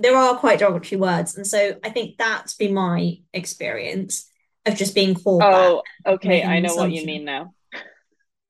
there 0.00 0.16
are 0.16 0.36
quite 0.36 0.58
derogatory 0.58 1.00
words, 1.00 1.36
and 1.36 1.46
so 1.46 1.78
I 1.84 1.90
think 1.90 2.18
that's 2.18 2.54
been 2.54 2.74
my 2.74 3.18
experience 3.32 4.28
of 4.66 4.76
just 4.76 4.94
being 4.94 5.14
called. 5.14 5.42
Oh, 5.44 5.82
okay, 6.04 6.42
I 6.42 6.60
know 6.60 6.74
what 6.74 6.90
you 6.90 7.06
mean 7.06 7.24
now. 7.24 7.54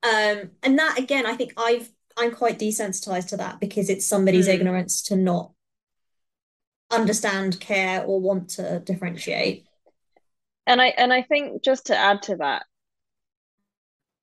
Um, 0.03 0.51
and 0.63 0.79
that 0.79 0.97
again, 0.97 1.25
I 1.25 1.35
think 1.35 1.53
I've 1.57 1.89
I'm 2.17 2.31
quite 2.31 2.59
desensitized 2.59 3.29
to 3.29 3.37
that 3.37 3.59
because 3.59 3.89
it's 3.89 4.07
somebody's 4.07 4.47
mm. 4.47 4.55
ignorance 4.55 5.03
to 5.03 5.15
not 5.15 5.51
understand, 6.89 7.59
care, 7.59 8.03
or 8.03 8.19
want 8.19 8.49
to 8.51 8.79
differentiate. 8.79 9.65
And 10.65 10.81
I 10.81 10.87
and 10.87 11.13
I 11.13 11.21
think 11.21 11.63
just 11.63 11.87
to 11.87 11.97
add 11.97 12.23
to 12.23 12.37
that, 12.37 12.63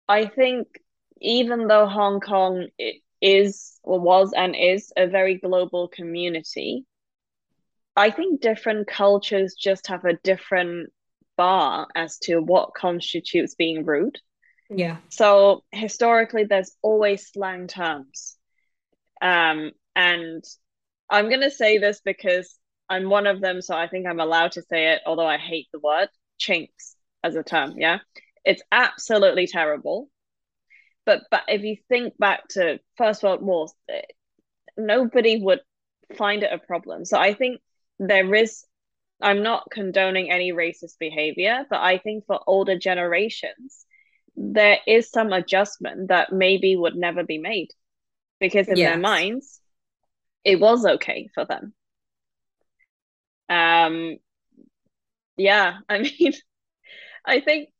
I 0.09 0.27
think 0.27 0.67
even 1.21 1.69
though 1.69 1.87
Hong 1.87 2.21
Kong 2.21 2.69
is 3.21 3.79
or 3.83 4.01
was 4.01 4.33
and 4.37 4.55
is 4.57 4.93
a 4.97 5.07
very 5.07 5.37
global 5.37 5.89
community, 5.89 6.85
I 7.97 8.11
think 8.11 8.41
different 8.41 8.87
cultures 8.87 9.55
just 9.55 9.89
have 9.89 10.05
a 10.05 10.19
different 10.23 10.93
bar 11.37 11.89
as 11.95 12.19
to 12.19 12.39
what 12.41 12.75
constitutes 12.75 13.55
being 13.55 13.85
rude. 13.85 14.19
Yeah. 14.71 14.99
So 15.09 15.65
historically, 15.73 16.45
there's 16.45 16.77
always 16.83 17.29
slang 17.29 17.67
terms. 17.67 18.37
Um, 19.21 19.73
and 19.97 20.45
I'm 21.11 21.29
going 21.29 21.41
to 21.41 21.51
say 21.51 21.79
this 21.79 22.01
because 22.05 22.57
I'm 22.89 23.09
one 23.09 23.27
of 23.27 23.41
them, 23.41 23.63
so 23.63 23.75
I 23.75 23.89
think 23.89 24.07
I'm 24.07 24.21
allowed 24.21 24.53
to 24.53 24.63
say 24.63 24.93
it, 24.93 25.03
although 25.07 25.27
I 25.27 25.39
hate 25.39 25.69
the 25.73 25.81
word 25.81 26.09
chinks 26.39 26.95
as 27.25 27.35
a 27.35 27.43
term. 27.43 27.75
Yeah. 27.79 27.99
It's 28.45 28.63
absolutely 28.71 29.47
terrible. 29.47 30.09
But, 31.09 31.23
but 31.31 31.45
if 31.49 31.63
you 31.63 31.79
think 31.89 32.19
back 32.19 32.49
to 32.51 32.81
First 32.99 33.23
World 33.23 33.41
Wars, 33.41 33.73
nobody 34.77 35.41
would 35.41 35.61
find 36.19 36.43
it 36.43 36.53
a 36.53 36.59
problem. 36.59 37.07
So 37.07 37.17
I 37.19 37.33
think 37.33 37.63
there 37.99 38.35
is, 38.35 38.63
I'm 39.19 39.43
not 39.43 39.71
condoning 39.71 40.31
any 40.31 40.53
racist 40.53 40.99
behavior, 41.01 41.65
but 41.71 41.81
I 41.81 41.97
think 41.97 42.27
for 42.27 42.41
older 42.47 42.79
generations, 42.79 43.87
there 44.37 44.81
is 44.87 45.11
some 45.11 45.33
adjustment 45.33 46.09
that 46.09 46.31
maybe 46.31 46.77
would 46.77 46.95
never 46.95 47.25
be 47.25 47.39
made 47.39 47.69
because 48.39 48.69
in 48.69 48.77
yes. 48.77 48.91
their 48.91 48.99
minds 48.99 49.61
it 50.45 50.61
was 50.61 50.85
okay 50.85 51.31
for 51.35 51.47
them 51.47 51.73
um 53.49 54.19
yeah 55.39 55.79
i 55.89 56.01
mean 56.01 56.35
i 57.25 57.41
think 57.41 57.71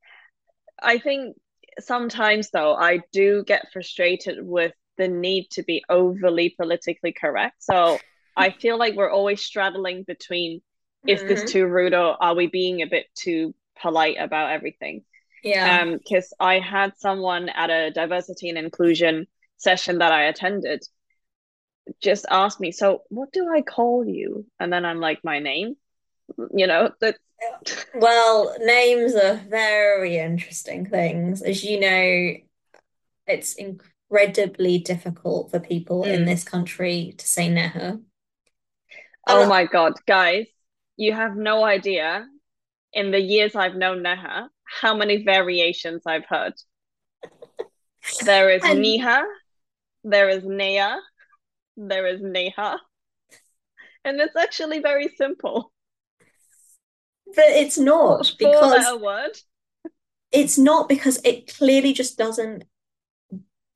i 0.83 0.97
think 0.97 1.37
sometimes 1.81 2.51
though 2.51 2.75
i 2.75 3.01
do 3.13 3.45
get 3.47 3.73
frustrated 3.73 4.39
with 4.43 4.73
the 4.97 5.09
need 5.09 5.49
to 5.51 5.63
be 5.63 5.85
overly 5.89 6.51
politically 6.51 7.13
correct. 7.13 7.63
So 7.63 8.03
I 8.37 8.51
feel 8.61 8.77
like 8.79 8.97
we're 8.97 9.09
always 9.11 9.41
straddling 9.45 10.03
between 10.03 10.61
is 11.07 11.25
this 11.25 11.45
Mhm. 11.45 11.45
too 11.45 11.67
rude 11.67 11.95
or 11.95 12.17
are 12.21 12.35
we 12.35 12.49
being 12.49 12.83
a 12.83 12.87
bit 12.89 13.07
too 13.15 13.55
polite 13.81 14.17
about 14.19 14.51
everything? 14.51 15.05
Yeah. 15.43 15.79
Um, 15.81 15.99
because 15.99 16.33
I 16.41 16.61
had 16.61 16.97
someone 16.99 17.49
at 17.51 17.71
a 17.71 17.91
diversity 17.93 18.49
and 18.51 18.59
inclusion 18.59 19.27
session 19.59 19.99
that 19.99 20.13
I 20.13 20.25
attended 20.25 20.83
just 22.03 22.27
ask 22.31 22.61
me, 22.61 22.73
so 22.73 23.03
what 23.09 23.33
do 23.33 23.49
I 23.53 23.63
call 23.63 24.05
you? 24.07 24.47
And 24.61 24.73
then 24.73 24.85
I'm 24.85 25.01
like, 25.01 25.25
my 25.25 25.39
name, 25.39 25.77
you 26.55 26.67
know, 26.67 26.91
that 27.01 27.17
Well, 27.95 28.55
names 28.61 29.15
are 29.15 29.37
very 29.49 30.17
interesting 30.19 30.87
things. 30.87 31.43
As 31.43 31.65
you 31.65 31.81
know, 31.81 32.35
it's 33.27 33.55
incredibly 33.55 34.79
difficult 34.79 35.51
for 35.51 35.61
people 35.61 36.05
in 36.05 36.23
Mm. 36.23 36.27
this 36.27 36.45
country 36.45 37.15
to 37.17 37.27
say 37.27 37.49
Neha. 37.49 38.01
Oh 39.29 39.47
my 39.47 39.67
God, 39.67 39.93
guys, 40.07 40.47
you 40.97 41.13
have 41.13 41.37
no 41.37 41.63
idea 41.65 42.27
in 42.93 43.11
the 43.11 43.21
years 43.21 43.55
I've 43.55 43.75
known 43.77 44.03
Neha, 44.03 44.49
how 44.81 44.95
many 44.97 45.23
variations 45.25 46.03
I've 46.07 46.25
heard. 46.27 46.55
There 48.25 48.51
is 48.51 48.63
and 48.71 48.81
Niha, 48.81 49.23
there 50.05 50.29
is 50.29 50.45
Nea, 50.45 50.99
there 51.77 52.07
is 52.07 52.21
Neha, 52.23 52.81
and 54.05 54.21
it's 54.21 54.37
actually 54.37 54.81
very 54.81 55.09
simple. 55.17 55.71
But 57.35 57.45
it's 57.49 57.79
not 57.79 58.33
because 58.39 58.85
it's 60.31 60.59
not 60.59 60.89
because 60.89 61.21
it 61.25 61.55
clearly 61.57 61.93
just 61.93 62.19
doesn't 62.19 62.65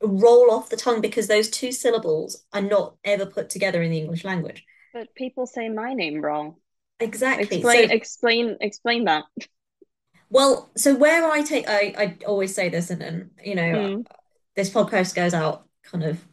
roll 0.03 0.51
off 0.51 0.69
the 0.69 0.77
tongue 0.77 1.01
because 1.01 1.29
those 1.29 1.49
two 1.49 1.73
syllables 1.73 2.45
are 2.53 2.61
not 2.61 2.97
ever 3.05 3.25
put 3.25 3.49
together 3.51 3.83
in 3.83 3.91
the 3.91 3.99
English 3.99 4.25
language. 4.25 4.65
But 4.93 5.15
people 5.15 5.47
say 5.47 5.69
my 5.69 5.95
name 5.95 6.21
wrong. 6.21 6.57
Exactly. 7.01 7.45
Explain, 7.59 7.89
So, 7.89 7.95
explain, 7.95 8.57
explain 8.61 9.05
that. 9.05 9.25
well, 10.31 10.71
so 10.77 10.95
where 10.95 11.31
I 11.31 11.43
take, 11.43 11.69
I, 11.69 11.95
I 11.99 12.17
always 12.27 12.55
say 12.55 12.69
this, 12.69 12.91
and 12.91 13.01
then, 13.01 13.31
you 13.45 13.55
know, 13.55 13.91
Mm, 13.97 14.05
this 14.57 14.71
podcast 14.71 15.15
goes 15.15 15.35
out 15.35 15.67
kind 15.85 16.05
of, 16.05 16.25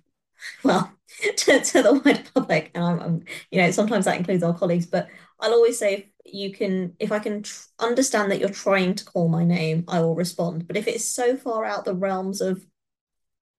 well, 0.63 0.93
to, 1.37 1.61
to 1.61 1.81
the 1.83 2.01
wider 2.05 2.23
public. 2.33 2.71
And 2.75 2.83
I'm, 2.83 2.99
I'm, 2.99 3.23
you 3.51 3.61
know, 3.61 3.71
sometimes 3.71 4.05
that 4.05 4.17
includes 4.17 4.43
our 4.43 4.57
colleagues, 4.57 4.85
but 4.87 5.09
I'll 5.39 5.53
always 5.53 5.77
say 5.79 5.93
if 5.95 6.05
you 6.25 6.51
can, 6.51 6.95
if 6.99 7.11
I 7.11 7.19
can 7.19 7.43
tr 7.43 7.63
understand 7.79 8.31
that 8.31 8.39
you're 8.39 8.49
trying 8.49 8.95
to 8.95 9.05
call 9.05 9.29
my 9.29 9.43
name, 9.43 9.85
I 9.87 10.01
will 10.01 10.15
respond. 10.15 10.67
But 10.67 10.77
if 10.77 10.87
it's 10.87 11.05
so 11.05 11.37
far 11.37 11.65
out 11.65 11.85
the 11.85 11.95
realms 11.95 12.41
of 12.41 12.65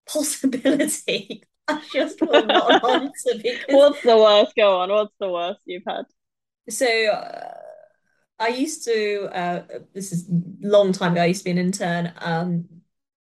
possibility, 0.07 1.43
I 1.69 1.83
just 1.93 2.21
will 2.21 2.47
not 2.47 2.85
answer 2.91 3.39
because 3.43 3.65
What's 3.69 4.03
the 4.03 4.17
worst? 4.17 4.53
Go 4.57 4.81
on. 4.81 4.91
What's 4.91 5.15
the 5.21 5.31
worst 5.31 5.61
you've 5.67 5.83
had? 5.87 6.05
so 6.69 6.87
uh, 6.87 7.55
I 8.39 8.49
used 8.49 8.85
to 8.85 9.29
uh, 9.33 9.63
this 9.95 10.13
is 10.13 10.27
long 10.61 10.93
time 10.93 11.13
ago, 11.13 11.23
I 11.23 11.27
used 11.27 11.41
to 11.41 11.45
be 11.45 11.51
an 11.51 11.59
intern, 11.59 12.13
um, 12.19 12.69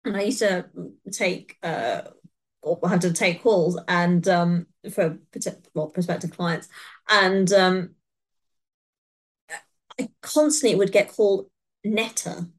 and 0.05 0.17
I 0.17 0.21
used 0.23 0.39
to 0.39 0.65
take 1.11 1.57
uh 1.63 2.01
or 2.61 2.79
have 2.89 2.99
to 3.01 3.13
take 3.13 3.41
calls 3.43 3.79
and 3.87 4.27
um 4.27 4.67
for 4.91 5.17
well, 5.73 5.87
prospective 5.87 6.31
clients 6.31 6.67
and 7.09 7.51
um 7.53 7.91
I 9.99 10.09
constantly 10.21 10.77
would 10.77 10.91
get 10.91 11.11
called 11.13 11.49
Netta. 11.83 12.47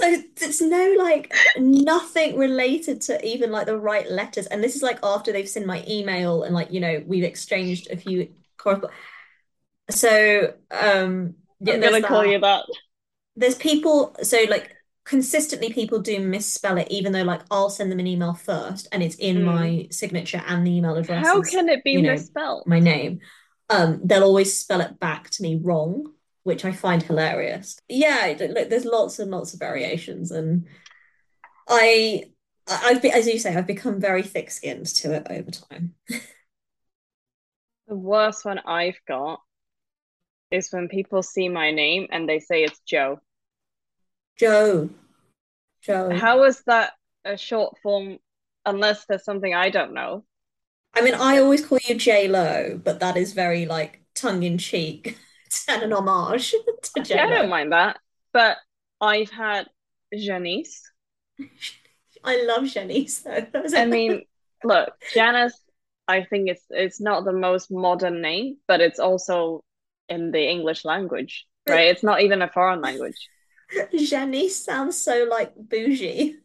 So 0.00 0.16
there's 0.36 0.60
no 0.60 0.94
like 0.96 1.32
nothing 1.56 2.36
related 2.38 3.00
to 3.02 3.24
even 3.26 3.50
like 3.50 3.66
the 3.66 3.76
right 3.78 4.08
letters. 4.08 4.46
And 4.46 4.62
this 4.62 4.76
is 4.76 4.82
like 4.82 5.00
after 5.02 5.32
they've 5.32 5.48
sent 5.48 5.66
my 5.66 5.84
email 5.88 6.44
and 6.44 6.54
like, 6.54 6.70
you 6.70 6.78
know, 6.80 7.02
we've 7.04 7.24
exchanged 7.24 7.88
a 7.90 7.96
few 7.96 8.32
correspondence. 8.58 8.94
So 9.90 10.54
um 10.70 11.34
yeah, 11.60 11.74
I'm 11.74 11.80
there's 11.80 11.92
gonna 11.92 12.02
call 12.02 12.24
that. 12.24 12.32
you 12.32 12.38
that. 12.40 12.64
There's 13.36 13.54
people, 13.54 14.16
so 14.22 14.44
like 14.48 14.74
consistently 15.04 15.72
people 15.72 16.00
do 16.00 16.20
misspell 16.20 16.76
it, 16.78 16.88
even 16.90 17.12
though 17.12 17.22
like 17.22 17.42
I'll 17.50 17.70
send 17.70 17.90
them 17.90 18.00
an 18.00 18.06
email 18.06 18.34
first 18.34 18.88
and 18.92 19.02
it's 19.02 19.16
in 19.16 19.36
Mm. 19.36 19.44
my 19.44 19.88
signature 19.90 20.42
and 20.46 20.66
the 20.66 20.76
email 20.76 20.96
address 20.96 21.26
How 21.26 21.42
can 21.42 21.68
it 21.68 21.84
be 21.84 21.96
you 21.96 22.02
know, 22.02 22.10
misspelled? 22.12 22.66
my 22.66 22.80
name. 22.80 23.20
Um, 23.70 24.00
they'll 24.02 24.24
always 24.24 24.58
spell 24.58 24.80
it 24.80 24.98
back 24.98 25.30
to 25.30 25.42
me 25.42 25.60
wrong, 25.62 26.12
which 26.42 26.64
I 26.64 26.72
find 26.72 27.02
hilarious. 27.02 27.78
Yeah, 27.88 28.34
look, 28.38 28.70
there's 28.70 28.84
lots 28.84 29.18
and 29.18 29.30
lots 29.30 29.52
of 29.52 29.60
variations, 29.60 30.30
and 30.30 30.66
I, 31.68 32.24
I've 32.66 33.02
been, 33.02 33.12
as 33.12 33.26
you 33.26 33.38
say, 33.38 33.54
I've 33.54 33.66
become 33.66 34.00
very 34.00 34.22
thick-skinned 34.22 34.86
to 34.86 35.14
it 35.14 35.26
over 35.28 35.50
time. 35.50 35.94
The 37.88 37.94
worst 37.94 38.44
one 38.44 38.58
I've 38.60 39.00
got 39.06 39.40
is 40.50 40.72
when 40.72 40.88
people 40.88 41.22
see 41.22 41.48
my 41.50 41.70
name 41.70 42.06
and 42.10 42.26
they 42.26 42.38
say 42.38 42.64
it's 42.64 42.80
Joe. 42.86 43.20
Joe, 44.38 44.88
Joe. 45.82 46.10
How 46.14 46.44
is 46.44 46.62
that 46.66 46.92
a 47.24 47.36
short 47.36 47.76
form 47.82 48.18
unless 48.64 49.04
there's 49.04 49.24
something 49.24 49.54
I 49.54 49.68
don't 49.68 49.92
know? 49.92 50.24
I 50.94 51.02
mean, 51.02 51.14
I 51.14 51.38
always 51.38 51.64
call 51.64 51.78
you 51.86 51.94
J 51.94 52.28
Lo, 52.28 52.80
but 52.82 53.00
that 53.00 53.16
is 53.16 53.32
very 53.32 53.66
like 53.66 54.02
tongue-in-cheek 54.14 55.16
and 55.68 55.82
an 55.82 55.92
homage 55.92 56.54
to 56.94 57.02
J 57.02 57.18
I 57.18 57.26
don't 57.28 57.48
mind 57.48 57.72
that. 57.72 57.98
But 58.32 58.58
I've 59.00 59.30
had 59.30 59.68
Janice. 60.16 60.82
I 62.24 62.42
love 62.44 62.66
Janice 62.66 63.20
though. 63.20 63.46
I 63.76 63.86
mean, 63.86 64.22
look, 64.64 64.90
Janice, 65.14 65.60
I 66.08 66.24
think 66.24 66.48
it's 66.48 66.64
it's 66.70 67.00
not 67.00 67.24
the 67.24 67.32
most 67.32 67.70
modern 67.70 68.20
name, 68.20 68.56
but 68.66 68.80
it's 68.80 68.98
also 68.98 69.62
in 70.08 70.32
the 70.32 70.48
English 70.48 70.84
language, 70.84 71.46
right? 71.68 71.88
It's 71.88 72.02
not 72.02 72.22
even 72.22 72.42
a 72.42 72.48
foreign 72.48 72.80
language. 72.80 73.28
Janice 73.96 74.64
sounds 74.64 74.96
so 75.00 75.26
like 75.30 75.52
bougie. 75.56 76.38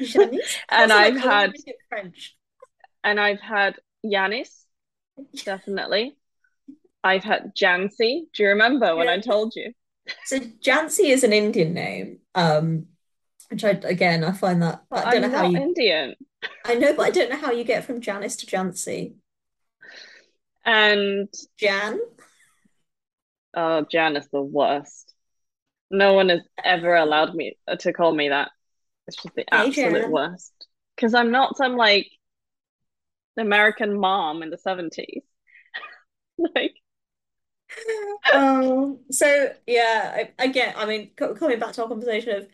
Janice. 0.00 0.56
And 0.70 0.90
like, 0.90 1.14
I've 1.14 1.20
had 1.20 1.52
French. 1.88 2.36
and 3.04 3.20
I've 3.20 3.40
had 3.40 3.76
Yanis, 4.04 4.64
definitely. 5.44 6.16
I've 7.02 7.24
had 7.24 7.54
Jancy. 7.54 8.24
Do 8.34 8.42
you 8.42 8.48
remember 8.50 8.94
when 8.96 9.08
I 9.08 9.20
told 9.20 9.54
you? 9.54 9.72
So 10.24 10.38
Jancy 10.38 11.10
is 11.10 11.24
an 11.24 11.32
Indian 11.32 11.74
name, 11.74 12.18
um, 12.34 12.86
which 13.50 13.64
I 13.64 13.70
again 13.70 14.24
I 14.24 14.32
find 14.32 14.62
that 14.62 14.82
But 14.90 15.06
I 15.06 15.12
don't 15.12 15.24
I'm 15.24 15.30
know 15.30 15.36
how 15.36 15.42
not 15.44 15.52
you 15.52 15.58
Indian. 15.58 16.14
I 16.64 16.74
know, 16.74 16.94
but 16.94 17.06
I 17.06 17.10
don't 17.10 17.30
know 17.30 17.36
how 17.36 17.50
you 17.50 17.64
get 17.64 17.84
from 17.84 18.00
Janice 18.00 18.36
to 18.36 18.46
Jancy. 18.46 19.14
And 20.64 21.32
Jan? 21.58 21.98
oh, 23.54 23.86
Jan 23.90 24.16
is 24.16 24.28
the 24.28 24.42
worst. 24.42 25.14
No 25.90 26.14
one 26.14 26.28
has 26.28 26.42
ever 26.62 26.94
allowed 26.94 27.34
me 27.34 27.56
to 27.78 27.92
call 27.92 28.14
me 28.14 28.28
that. 28.28 28.50
It's 29.06 29.16
just 29.16 29.34
the 29.34 29.52
absolute 29.52 30.10
worst. 30.10 30.52
Because 30.94 31.14
I'm 31.14 31.30
not 31.30 31.56
some 31.56 31.76
like 31.76 32.08
American 33.40 33.98
mom 33.98 34.42
in 34.42 34.50
the 34.50 34.58
70s. 34.58 35.22
Like, 36.54 36.74
Um, 38.32 39.00
so 39.10 39.50
yeah, 39.66 40.12
I, 40.38 40.44
again, 40.44 40.74
I 40.76 40.86
mean, 40.86 41.10
co 41.16 41.34
coming 41.34 41.58
back 41.58 41.72
to 41.74 41.82
our 41.82 41.88
conversation 41.88 42.36
of 42.36 42.48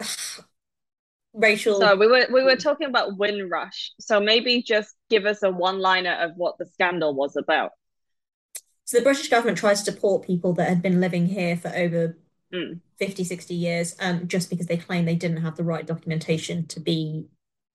racial. 1.34 1.80
so 1.80 1.96
we 1.96 2.06
were 2.06 2.26
we 2.32 2.42
were 2.42 2.56
talking 2.56 2.88
about 2.88 3.16
Windrush. 3.16 3.92
So 4.00 4.20
maybe 4.20 4.62
just 4.62 4.94
give 5.10 5.26
us 5.26 5.42
a 5.42 5.50
one-liner 5.50 6.12
of 6.12 6.32
what 6.36 6.58
the 6.58 6.66
scandal 6.66 7.14
was 7.14 7.36
about. 7.36 7.70
So 8.84 8.98
the 8.98 9.04
British 9.04 9.28
government 9.28 9.58
tried 9.58 9.76
to 9.76 9.84
deport 9.84 10.26
people 10.26 10.52
that 10.54 10.68
had 10.68 10.82
been 10.82 11.00
living 11.00 11.26
here 11.26 11.56
for 11.56 11.68
over 11.74 12.16
Mm. 12.52 12.80
50, 12.98 13.24
60 13.24 13.54
years, 13.54 13.96
um, 13.98 14.28
just 14.28 14.50
because 14.50 14.66
they 14.66 14.76
claimed 14.76 15.08
they 15.08 15.14
didn't 15.16 15.38
have 15.42 15.56
the 15.56 15.64
right 15.64 15.86
documentation 15.86 16.66
to 16.66 16.80
be 16.80 17.28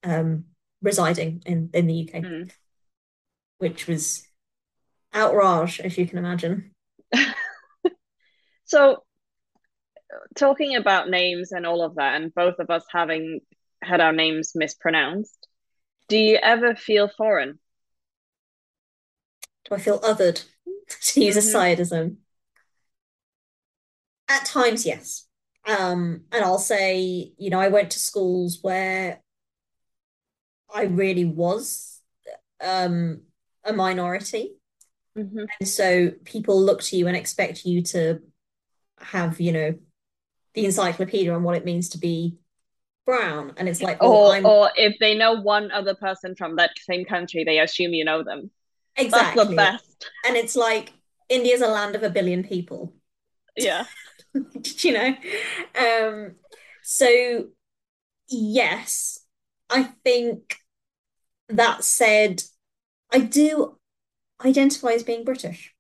um, 0.03 0.45
residing 0.81 1.43
in, 1.45 1.69
in 1.73 1.87
the 1.87 1.93
UK, 1.93 2.21
Mm. 2.21 2.49
which 3.59 3.87
was 3.87 4.27
outrage, 5.13 5.79
as 5.81 5.97
you 5.97 6.07
can 6.07 6.17
imagine. 6.19 6.71
So 8.65 9.03
talking 10.35 10.75
about 10.75 11.09
names 11.09 11.51
and 11.51 11.65
all 11.65 11.83
of 11.83 11.95
that, 11.95 12.15
and 12.21 12.33
both 12.33 12.59
of 12.59 12.69
us 12.69 12.85
having 12.89 13.41
had 13.83 14.01
our 14.01 14.13
names 14.13 14.53
mispronounced, 14.55 15.47
do 16.09 16.17
you 16.17 16.37
ever 16.37 16.75
feel 16.75 17.09
foreign? 17.09 17.59
Do 19.69 19.75
I 19.75 19.79
feel 19.79 19.99
othered, 19.99 20.45
to 21.01 21.21
use 21.21 21.37
a 21.37 21.41
hmm 21.41 21.41
sciadism? 21.41 22.17
At 24.29 24.45
times, 24.45 24.85
yes. 24.85 25.25
Um, 25.65 26.25
and 26.31 26.43
I'll 26.43 26.59
say, 26.59 27.33
you 27.37 27.49
know, 27.49 27.59
I 27.59 27.67
went 27.67 27.91
to 27.91 27.99
schools 27.99 28.59
where 28.61 29.21
I 30.73 30.83
really 30.83 31.25
was 31.25 32.01
um, 32.61 33.21
a 33.63 33.73
minority. 33.73 34.55
hmm 35.15 35.45
And 35.59 35.67
so 35.67 36.11
people 36.25 36.61
look 36.61 36.81
to 36.83 36.97
you 36.97 37.07
and 37.07 37.17
expect 37.17 37.65
you 37.65 37.81
to 37.83 38.21
have, 38.99 39.39
you 39.39 39.51
know, 39.51 39.75
the 40.53 40.65
encyclopedia 40.65 41.33
on 41.33 41.43
what 41.43 41.55
it 41.55 41.65
means 41.65 41.89
to 41.89 41.99
be 41.99 42.37
brown, 43.05 43.53
and 43.57 43.69
it's 43.69 43.81
like, 43.81 44.03
or 44.03 44.33
I'm... 44.33 44.45
or 44.45 44.69
if 44.75 44.97
they 44.99 45.15
know 45.15 45.33
one 45.33 45.71
other 45.71 45.95
person 45.95 46.35
from 46.35 46.57
that 46.57 46.71
same 46.79 47.05
country, 47.05 47.43
they 47.43 47.59
assume 47.59 47.93
you 47.93 48.05
know 48.05 48.23
them. 48.23 48.51
Exactly. 48.95 49.35
That's 49.35 49.49
the 49.49 49.55
best. 49.55 50.11
And 50.25 50.35
it's 50.35 50.55
like 50.55 50.93
India's 51.29 51.61
a 51.61 51.67
land 51.67 51.95
of 51.95 52.03
a 52.03 52.09
billion 52.09 52.43
people. 52.43 52.93
Yeah. 53.55 53.85
you 54.33 54.91
know? 54.91 55.15
Um, 55.79 56.35
so 56.83 57.47
yes, 58.29 59.19
I 59.69 59.83
think 60.03 60.57
that 61.49 61.83
said, 61.83 62.43
I 63.11 63.19
do 63.19 63.77
identify 64.43 64.89
as 64.89 65.03
being 65.03 65.23
British. 65.23 65.73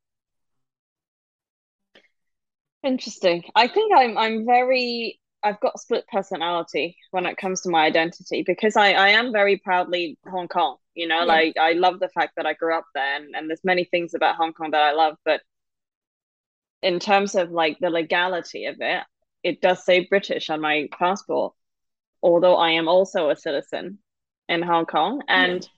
Interesting. 2.83 3.43
I 3.55 3.67
think 3.67 3.91
I'm 3.95 4.17
I'm 4.17 4.45
very 4.45 5.19
I've 5.43 5.59
got 5.59 5.79
split 5.79 6.05
personality 6.11 6.97
when 7.11 7.25
it 7.25 7.37
comes 7.37 7.61
to 7.61 7.69
my 7.69 7.85
identity 7.85 8.43
because 8.45 8.75
I, 8.75 8.91
I 8.91 9.09
am 9.09 9.31
very 9.31 9.57
proudly 9.57 10.17
Hong 10.29 10.47
Kong. 10.47 10.77
You 10.93 11.07
know, 11.07 11.19
yeah. 11.19 11.25
like 11.25 11.57
I 11.59 11.73
love 11.73 11.99
the 11.99 12.09
fact 12.09 12.33
that 12.37 12.45
I 12.45 12.53
grew 12.53 12.75
up 12.75 12.85
there 12.95 13.17
and, 13.17 13.35
and 13.35 13.49
there's 13.49 13.63
many 13.63 13.83
things 13.83 14.13
about 14.13 14.35
Hong 14.35 14.53
Kong 14.53 14.71
that 14.71 14.81
I 14.81 14.93
love, 14.93 15.15
but 15.25 15.41
in 16.81 16.99
terms 16.99 17.35
of 17.35 17.51
like 17.51 17.77
the 17.79 17.89
legality 17.89 18.65
of 18.65 18.77
it, 18.79 19.03
it 19.43 19.61
does 19.61 19.83
say 19.85 20.07
British 20.09 20.49
on 20.49 20.61
my 20.61 20.87
passport, 20.97 21.53
although 22.21 22.55
I 22.55 22.71
am 22.71 22.87
also 22.87 23.29
a 23.29 23.35
citizen 23.35 23.99
in 24.49 24.61
Hong 24.61 24.85
Kong. 24.85 25.23
And 25.27 25.63
yeah. 25.63 25.69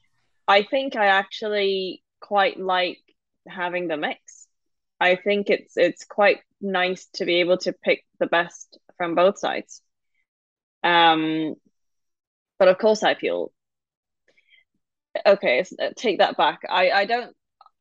I 0.47 0.63
think 0.63 0.95
I 0.95 1.07
actually 1.07 2.03
quite 2.19 2.59
like 2.59 2.99
having 3.47 3.87
the 3.87 3.97
mix. 3.97 4.47
I 4.99 5.15
think 5.15 5.49
it's 5.49 5.77
it's 5.77 6.05
quite 6.05 6.39
nice 6.61 7.07
to 7.13 7.25
be 7.25 7.35
able 7.35 7.57
to 7.59 7.73
pick 7.73 8.03
the 8.19 8.27
best 8.27 8.77
from 8.97 9.15
both 9.15 9.39
sides. 9.39 9.81
Um, 10.83 11.55
but 12.57 12.67
of 12.67 12.77
course, 12.77 13.03
I 13.03 13.15
feel 13.15 13.51
okay. 15.25 15.63
Take 15.95 16.19
that 16.19 16.37
back. 16.37 16.61
I 16.69 16.91
I 16.91 17.05
don't. 17.05 17.35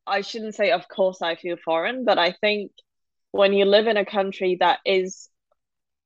I 0.06 0.20
shouldn't 0.20 0.54
say. 0.54 0.70
Of 0.70 0.88
course, 0.88 1.20
I 1.22 1.34
feel 1.34 1.56
foreign, 1.56 2.04
but 2.04 2.18
I 2.18 2.32
think 2.32 2.70
when 3.32 3.52
you 3.52 3.64
live 3.64 3.86
in 3.86 3.96
a 3.96 4.04
country 4.04 4.56
that 4.60 4.78
is 4.84 5.28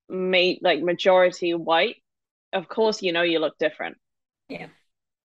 made 0.08 0.58
like 0.62 0.82
majority 0.82 1.54
white, 1.54 2.01
of 2.52 2.68
course, 2.68 3.02
you 3.02 3.12
know 3.12 3.22
you 3.22 3.38
look 3.38 3.58
different. 3.58 3.96
Yeah. 4.48 4.68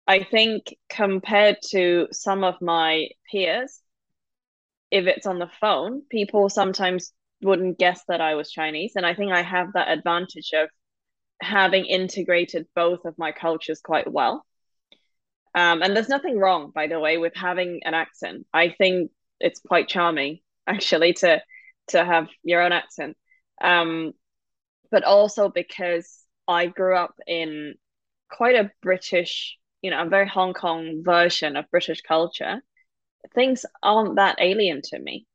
I 0.07 0.23
think 0.23 0.75
compared 0.89 1.57
to 1.71 2.09
some 2.13 2.45
of 2.45 2.61
my 2.61 3.09
peers, 3.31 3.81
if 4.91 5.07
it's 5.07 5.27
on 5.27 5.39
the 5.39 5.51
phone, 5.61 6.03
people 6.09 6.49
sometimes 6.49 7.13
wouldn't 7.43 7.79
guess 7.79 8.03
that 8.09 8.21
I 8.21 8.35
was 8.35 8.51
Chinese. 8.51 8.93
And 8.97 9.05
I 9.05 9.15
think 9.15 9.33
I 9.33 9.43
have 9.43 9.73
that 9.73 9.89
advantage 9.89 10.53
of 10.55 10.69
having 11.41 11.85
integrated 11.87 12.67
both 12.75 13.05
of 13.05 13.19
my 13.19 13.33
cultures 13.33 13.81
quite 13.81 14.11
well. 14.11 14.45
Um, 15.55 15.83
and 15.83 15.97
there's 15.97 16.09
nothing 16.09 16.39
wrong, 16.39 16.71
by 16.75 16.87
the 16.87 17.01
way, 17.01 17.19
with 17.19 17.35
having 17.35 17.81
an 17.85 17.95
accent. 17.95 18.47
I 18.53 18.69
think 18.69 19.11
it's 19.41 19.61
quite 19.61 19.89
charming, 19.89 20.41
actually, 20.67 21.15
to 21.15 21.43
to 21.89 22.05
have 22.05 22.29
your 22.43 22.63
own 22.63 22.73
accent. 22.73 23.17
Um, 23.63 24.13
but 24.91 25.05
also 25.05 25.49
because 25.49 26.26
I 26.49 26.67
grew 26.67 26.97
up 26.97 27.15
in 27.27 27.75
quite 28.31 28.57
a 28.57 28.71
British, 28.83 29.57
you 29.83 29.91
know, 29.91 30.03
a 30.03 30.09
very 30.09 30.29
Hong 30.29 30.55
Kong 30.55 31.03
version 31.05 31.57
of 31.57 31.71
British 31.71 32.01
culture. 32.03 32.63
Things 33.35 33.65
aren't 33.83 34.17
that 34.17 34.37
alien 34.41 34.83
to 34.85 34.99
me. 34.99 35.27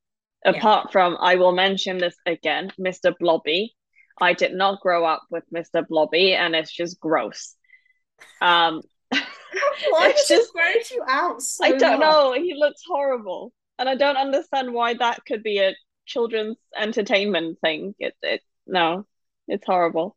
Apart 0.44 0.88
yeah. 0.88 0.92
from, 0.92 1.18
I 1.20 1.36
will 1.36 1.52
mention 1.52 1.98
this 1.98 2.16
again, 2.26 2.72
Mr. 2.80 3.14
Blobby. 3.20 3.76
I 4.20 4.34
did 4.34 4.54
not 4.54 4.82
grow 4.82 5.06
up 5.06 5.24
with 5.30 5.44
Mr. 5.54 5.88
Blobby, 5.88 6.34
and 6.34 6.56
it's 6.56 6.72
just 6.72 7.00
gross. 7.00 7.56
Um, 8.42 8.82
Why 9.12 10.12
does 10.12 10.28
just 10.28 10.54
gross 10.54 10.92
you 10.92 11.04
out? 11.08 11.42
So 11.42 11.66
I 11.66 11.72
don't 11.72 12.00
much? 12.00 12.10
know. 12.10 12.34
He 12.34 12.56
looks 12.56 12.82
horrible, 12.88 13.52
and 13.78 13.88
I 13.88 13.96
don't 13.96 14.18
understand 14.18 14.74
why 14.74 14.94
that 14.96 15.26
could 15.26 15.44
be 15.44 15.60
a 15.60 15.76
children's 16.06 16.58
entertainment 16.76 17.60
thing. 17.62 17.94
It, 18.00 18.16
it 18.22 18.42
no, 18.66 19.06
it's 19.48 19.66
horrible. 19.66 20.16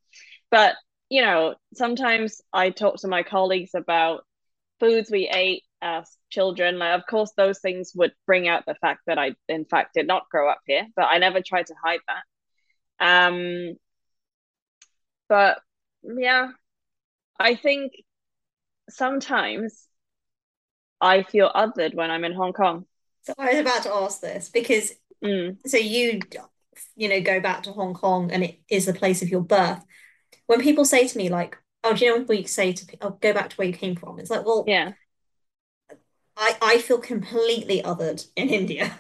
But 0.51 0.77
you 1.09 1.23
know, 1.23 1.55
sometimes 1.75 2.41
I 2.53 2.71
talk 2.71 2.97
to 2.99 3.09
my 3.09 3.23
colleagues 3.23 3.71
about 3.75 4.25
foods 4.81 5.11
we 5.11 5.29
ate 5.33 5.65
as 5.83 6.11
children. 6.31 6.79
Like, 6.79 6.99
of 6.99 7.07
course, 7.07 7.33
those 7.37 7.61
things 7.61 7.93
would 7.95 8.13
bring 8.27 8.49
out 8.49 8.65
the 8.67 8.75
fact 8.77 9.01
that 9.07 9.19
I, 9.19 9.35
in 9.49 9.65
fact, 9.65 9.95
did 9.95 10.07
not 10.07 10.29
grow 10.31 10.49
up 10.49 10.61
here, 10.67 10.87
but 10.97 11.05
I 11.05 11.19
never 11.19 11.41
tried 11.41 11.67
to 11.67 11.75
hide 11.83 12.01
that. 12.09 13.29
Um, 13.29 13.77
but 15.29 15.59
yeah, 16.03 16.49
I 17.39 17.55
think 17.55 17.93
sometimes 18.89 19.87
I 21.01 21.23
feel 21.23 21.51
othered 21.55 21.95
when 21.95 22.11
I'm 22.11 22.25
in 22.25 22.35
Hong 22.35 22.53
Kong. 22.53 22.87
So 23.23 23.35
I 23.39 23.51
was 23.51 23.59
about 23.59 23.83
to 23.85 23.95
ask 23.95 24.21
this 24.21 24.49
because 24.49 24.93
mm. 25.23 25.57
so 25.67 25.77
you 25.77 26.21
you 26.97 27.09
know 27.09 27.21
go 27.21 27.41
back 27.41 27.63
to 27.65 27.73
Hong 27.73 27.95
Kong 27.95 28.31
and 28.31 28.45
it 28.45 28.61
is 28.69 28.87
the 28.87 28.95
place 28.95 29.23
of 29.23 29.29
your 29.29 29.41
birth. 29.41 29.83
When 30.47 30.61
people 30.61 30.85
say 30.85 31.07
to 31.07 31.19
me 31.19 31.29
like, 31.29 31.57
"Oh, 31.83 31.95
do 31.95 32.05
you 32.05 32.19
know 32.19 32.25
what 32.25 32.39
you 32.39 32.47
say 32.47 32.73
to? 32.73 32.97
Oh, 33.01 33.11
go 33.21 33.33
back 33.33 33.51
to 33.51 33.57
where 33.57 33.69
you 33.69 33.75
came 33.75 33.97
from." 33.97 34.19
It's 34.19 34.31
like, 34.31 34.45
well, 34.45 34.65
yeah, 34.67 34.93
I, 36.37 36.57
I 36.61 36.79
feel 36.79 36.99
completely 36.99 37.83
othered 37.83 38.27
in 38.37 38.49
India. 38.49 38.99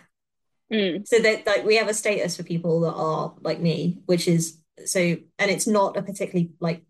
Mm. 0.72 1.06
So 1.06 1.18
that 1.18 1.46
like 1.46 1.64
we 1.64 1.76
have 1.76 1.88
a 1.88 1.94
status 1.94 2.36
for 2.36 2.42
people 2.42 2.80
that 2.80 2.94
are 2.94 3.34
like 3.42 3.60
me, 3.60 3.98
which 4.06 4.26
is 4.26 4.58
so 4.86 5.00
and 5.00 5.50
it's 5.50 5.66
not 5.66 5.96
a 5.96 6.02
particularly 6.02 6.52
like 6.60 6.82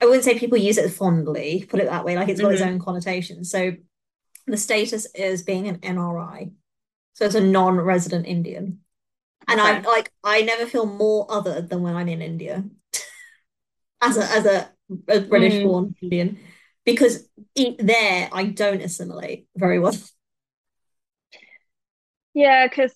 I 0.00 0.04
wouldn't 0.04 0.24
say 0.24 0.38
people 0.38 0.58
use 0.58 0.78
it 0.78 0.92
fondly, 0.92 1.66
put 1.68 1.80
it 1.80 1.86
that 1.86 2.04
way, 2.04 2.16
like 2.16 2.28
it's 2.28 2.40
got 2.40 2.48
mm-hmm. 2.48 2.54
its 2.54 2.62
own 2.62 2.78
connotation. 2.78 3.44
So 3.44 3.72
the 4.46 4.56
status 4.56 5.06
is 5.14 5.42
being 5.42 5.66
an 5.66 5.78
NRI. 5.78 6.52
So 7.14 7.24
it's 7.24 7.34
a 7.34 7.40
non-resident 7.40 8.26
Indian. 8.26 8.80
And 9.48 9.60
okay. 9.60 9.70
I 9.70 9.80
like 9.80 10.12
I 10.22 10.42
never 10.42 10.66
feel 10.66 10.86
more 10.86 11.26
other 11.30 11.60
than 11.62 11.82
when 11.82 11.96
I'm 11.96 12.08
in 12.08 12.22
India 12.22 12.64
as 14.00 14.16
a 14.16 14.24
as 14.24 14.46
a, 14.46 14.70
a 15.08 15.20
British 15.20 15.54
mm. 15.54 15.64
born 15.64 15.94
Indian 16.00 16.38
because 16.84 17.28
there 17.78 18.28
I 18.32 18.44
don't 18.44 18.82
assimilate 18.82 19.46
very 19.56 19.78
well. 19.78 19.96
Yeah, 22.34 22.68
because 22.68 22.94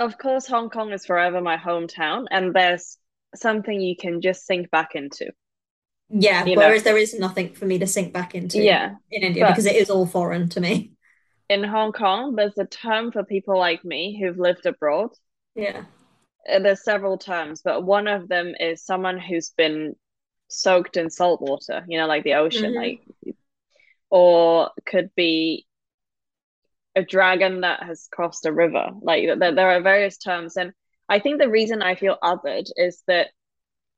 of 0.00 0.16
course 0.16 0.46
Hong 0.46 0.70
Kong 0.70 0.92
is 0.92 1.04
forever 1.04 1.42
my 1.42 1.58
hometown, 1.58 2.24
and 2.30 2.54
there's 2.54 2.96
something 3.34 3.78
you 3.78 3.96
can 3.96 4.22
just 4.22 4.46
sink 4.46 4.70
back 4.70 4.94
into. 4.94 5.30
Yeah, 6.08 6.42
whereas 6.44 6.84
know? 6.84 6.92
there 6.92 6.98
is 6.98 7.18
nothing 7.18 7.52
for 7.52 7.66
me 7.66 7.78
to 7.80 7.86
sink 7.86 8.14
back 8.14 8.34
into 8.34 8.62
yeah, 8.62 8.94
in 9.10 9.24
India 9.24 9.46
because 9.46 9.66
it 9.66 9.76
is 9.76 9.90
all 9.90 10.06
foreign 10.06 10.48
to 10.50 10.60
me. 10.60 10.92
In 11.50 11.62
Hong 11.62 11.92
Kong, 11.92 12.34
there's 12.34 12.56
a 12.56 12.64
term 12.64 13.12
for 13.12 13.24
people 13.24 13.58
like 13.58 13.84
me 13.84 14.18
who've 14.18 14.38
lived 14.38 14.64
abroad. 14.64 15.10
Yeah. 15.54 15.84
There's 16.48 16.82
several 16.82 17.18
terms, 17.18 17.62
but 17.62 17.84
one 17.84 18.08
of 18.08 18.28
them 18.28 18.54
is 18.58 18.84
someone 18.84 19.18
who's 19.18 19.50
been 19.50 19.94
soaked 20.48 20.96
in 20.96 21.10
salt 21.10 21.40
water, 21.40 21.84
you 21.86 21.98
know, 21.98 22.06
like 22.06 22.24
the 22.24 22.34
ocean, 22.34 22.72
mm-hmm. 22.72 22.78
like, 22.78 23.36
or 24.10 24.70
could 24.86 25.14
be 25.14 25.66
a 26.96 27.04
dragon 27.04 27.60
that 27.60 27.82
has 27.82 28.08
crossed 28.10 28.46
a 28.46 28.52
river. 28.52 28.90
Like 29.02 29.28
there, 29.38 29.54
there 29.54 29.70
are 29.70 29.82
various 29.82 30.16
terms, 30.16 30.56
and 30.56 30.72
I 31.08 31.20
think 31.20 31.38
the 31.38 31.50
reason 31.50 31.82
I 31.82 31.94
feel 31.94 32.16
othered 32.22 32.70
is 32.76 33.02
that 33.06 33.28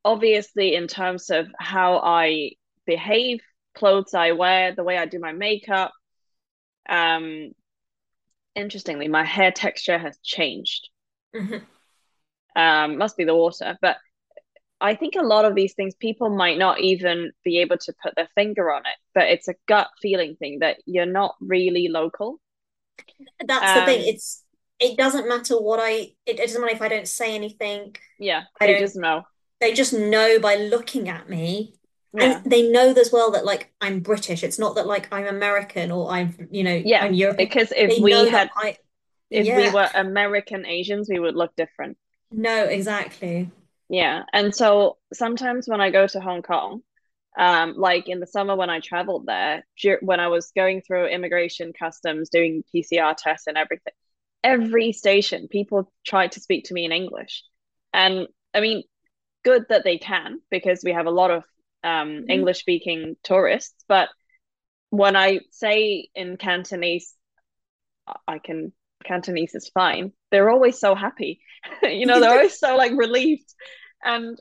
obviously, 0.05 0.75
in 0.75 0.89
terms 0.89 1.31
of 1.31 1.49
how 1.59 1.99
I 1.99 2.53
behave, 2.87 3.41
clothes 3.75 4.15
I 4.15 4.33
wear, 4.33 4.75
the 4.75 4.85
way 4.85 4.99
I 4.99 5.07
do 5.07 5.21
my 5.21 5.33
makeup, 5.33 5.93
um, 6.89 7.53
interestingly, 8.55 9.09
my 9.09 9.25
hair 9.25 9.53
texture 9.53 9.99
has 9.99 10.19
changed. 10.23 10.89
Mm-hmm. 11.35 11.65
Um, 12.57 12.99
must 12.99 13.17
be 13.17 13.25
the 13.25 13.35
water, 13.35 13.79
but 13.81 13.99
I 14.81 14.95
think 14.95 15.15
a 15.15 15.23
lot 15.23 15.45
of 15.45 15.55
these 15.55 15.75
things 15.75 15.95
people 15.95 16.31
might 16.31 16.59
not 16.59 16.81
even 16.81 17.33
be 17.45 17.59
able 17.59 17.77
to 17.79 17.95
put 18.03 18.15
their 18.17 18.29
finger 18.35 18.73
on 18.73 18.81
it, 18.81 18.97
but 19.15 19.25
it's 19.25 19.49
a 19.49 19.55
gut 19.69 19.89
feeling 20.01 20.37
thing 20.37 20.61
that 20.61 20.79
you're 20.87 21.07
not 21.07 21.35
really 21.41 21.89
local. 21.89 22.41
That's 23.45 23.79
um, 23.79 23.81
the 23.81 23.87
thing. 23.87 24.01
Um, 24.01 24.07
it's 24.07 24.45
it 24.79 24.97
doesn't 24.97 25.29
matter 25.29 25.61
what 25.61 25.81
I 25.81 25.91
it, 25.91 26.15
it, 26.27 26.37
doesn't 26.39 26.61
matter 26.61 26.75
if 26.75 26.83
I 26.83 26.89
don't 26.89 27.09
say 27.09 27.35
anything. 27.35 27.95
Yeah, 28.19 28.45
I 28.61 28.69
they 28.69 28.79
just 28.79 28.97
know. 28.97 29.25
They 29.61 29.75
just 29.75 29.93
know 29.93 30.39
by 30.41 30.57
looking 30.57 31.09
at 31.09 31.29
me. 31.29 31.75
Yeah. 32.13 32.41
And 32.41 32.51
they 32.51 32.69
know 32.69 32.91
as 32.91 33.13
well 33.13 33.31
that 33.33 33.45
like 33.45 33.73
I'm 33.81 34.01
British. 34.01 34.43
It's 34.43 34.59
not 34.59 34.75
that 34.77 34.87
like 34.87 35.13
I'm 35.13 35.27
American 35.27 35.93
or 35.93 36.11
I'm 36.11 36.49
you 36.51 36.65
know 36.65 36.75
yeah 36.75 37.05
I'm 37.05 37.15
European. 37.15 37.49
Because 37.49 37.73
if 37.77 37.97
they 37.97 38.01
we 38.01 38.13
had 38.29 38.51
I, 38.57 38.79
if 39.31 39.47
yeah. 39.47 39.57
we 39.59 39.71
were 39.71 39.89
American 39.95 40.67
Asians, 40.67 41.09
we 41.09 41.21
would 41.21 41.37
look 41.37 41.55
different. 41.55 41.99
No, 42.31 42.65
exactly. 42.65 43.51
Yeah. 43.89 44.23
And 44.33 44.55
so 44.55 44.99
sometimes 45.13 45.67
when 45.67 45.81
I 45.81 45.91
go 45.91 46.07
to 46.07 46.21
Hong 46.21 46.43
Kong, 46.43 46.83
um, 47.39 47.75
like 47.77 48.09
in 48.09 48.21
the 48.21 48.27
summer 48.27 48.57
when 48.57 48.71
I 48.71 48.81
traveled 48.81 49.27
there, 49.27 49.65
when 50.01 50.21
I 50.21 50.29
was 50.29 50.53
going 50.55 50.83
through 50.83 51.07
immigration 51.07 51.73
customs, 51.73 52.29
doing 52.29 52.65
PCR 52.75 53.17
tests 53.17 53.47
and 53.47 53.57
everything, 53.57 53.93
every 54.45 54.93
station 54.93 55.49
people 55.49 55.93
tried 56.07 56.33
to 56.33 56.41
speak 56.41 56.65
to 56.67 56.75
me 56.75 56.85
in 56.85 56.93
English. 56.93 57.45
And 57.93 58.29
I 58.55 58.61
mean, 58.61 58.85
good 59.45 59.67
that 59.69 59.85
they 59.85 59.99
can 59.99 60.41
because 60.51 60.83
we 60.85 60.93
have 60.93 61.07
a 61.07 61.11
lot 61.11 61.31
of 61.31 61.45
um, 61.83 62.09
mm-hmm. 62.09 62.31
English 62.31 62.61
speaking 62.61 63.17
tourists. 63.23 63.85
But 63.89 64.09
when 64.91 65.17
I 65.17 65.41
say 65.51 66.09
in 66.15 66.37
Cantonese, 66.37 67.15
I 68.27 68.39
can 68.39 68.73
Cantonese 69.05 69.55
is 69.55 69.71
fine. 69.73 70.13
They're 70.31 70.51
always 70.51 70.79
so 70.79 70.95
happy. 70.95 71.41
you 71.83 72.07
know, 72.07 72.21
they're 72.21 72.31
always 72.31 72.59
so 72.59 72.77
like 72.77 72.93
relieved. 72.97 73.53
And 74.05 74.39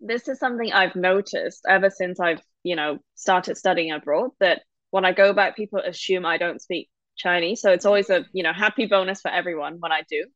this 0.00 0.28
is 0.28 0.38
something 0.38 0.72
I've 0.72 0.96
noticed 0.96 1.64
ever 1.68 1.90
since 1.90 2.20
I've, 2.20 2.42
you 2.62 2.76
know, 2.76 2.98
started 3.14 3.56
studying 3.56 3.92
abroad 3.92 4.30
that 4.40 4.62
when 4.90 5.04
I 5.04 5.12
go 5.12 5.32
back, 5.32 5.56
people 5.56 5.80
assume 5.80 6.24
I 6.24 6.38
don't 6.38 6.62
speak 6.62 6.88
Chinese. 7.16 7.60
So 7.60 7.72
it's 7.72 7.86
always 7.86 8.10
a, 8.10 8.24
you 8.32 8.42
know, 8.42 8.52
happy 8.52 8.86
bonus 8.86 9.20
for 9.20 9.30
everyone 9.30 9.78
when 9.80 9.92
I 9.92 10.02
do. 10.08 10.26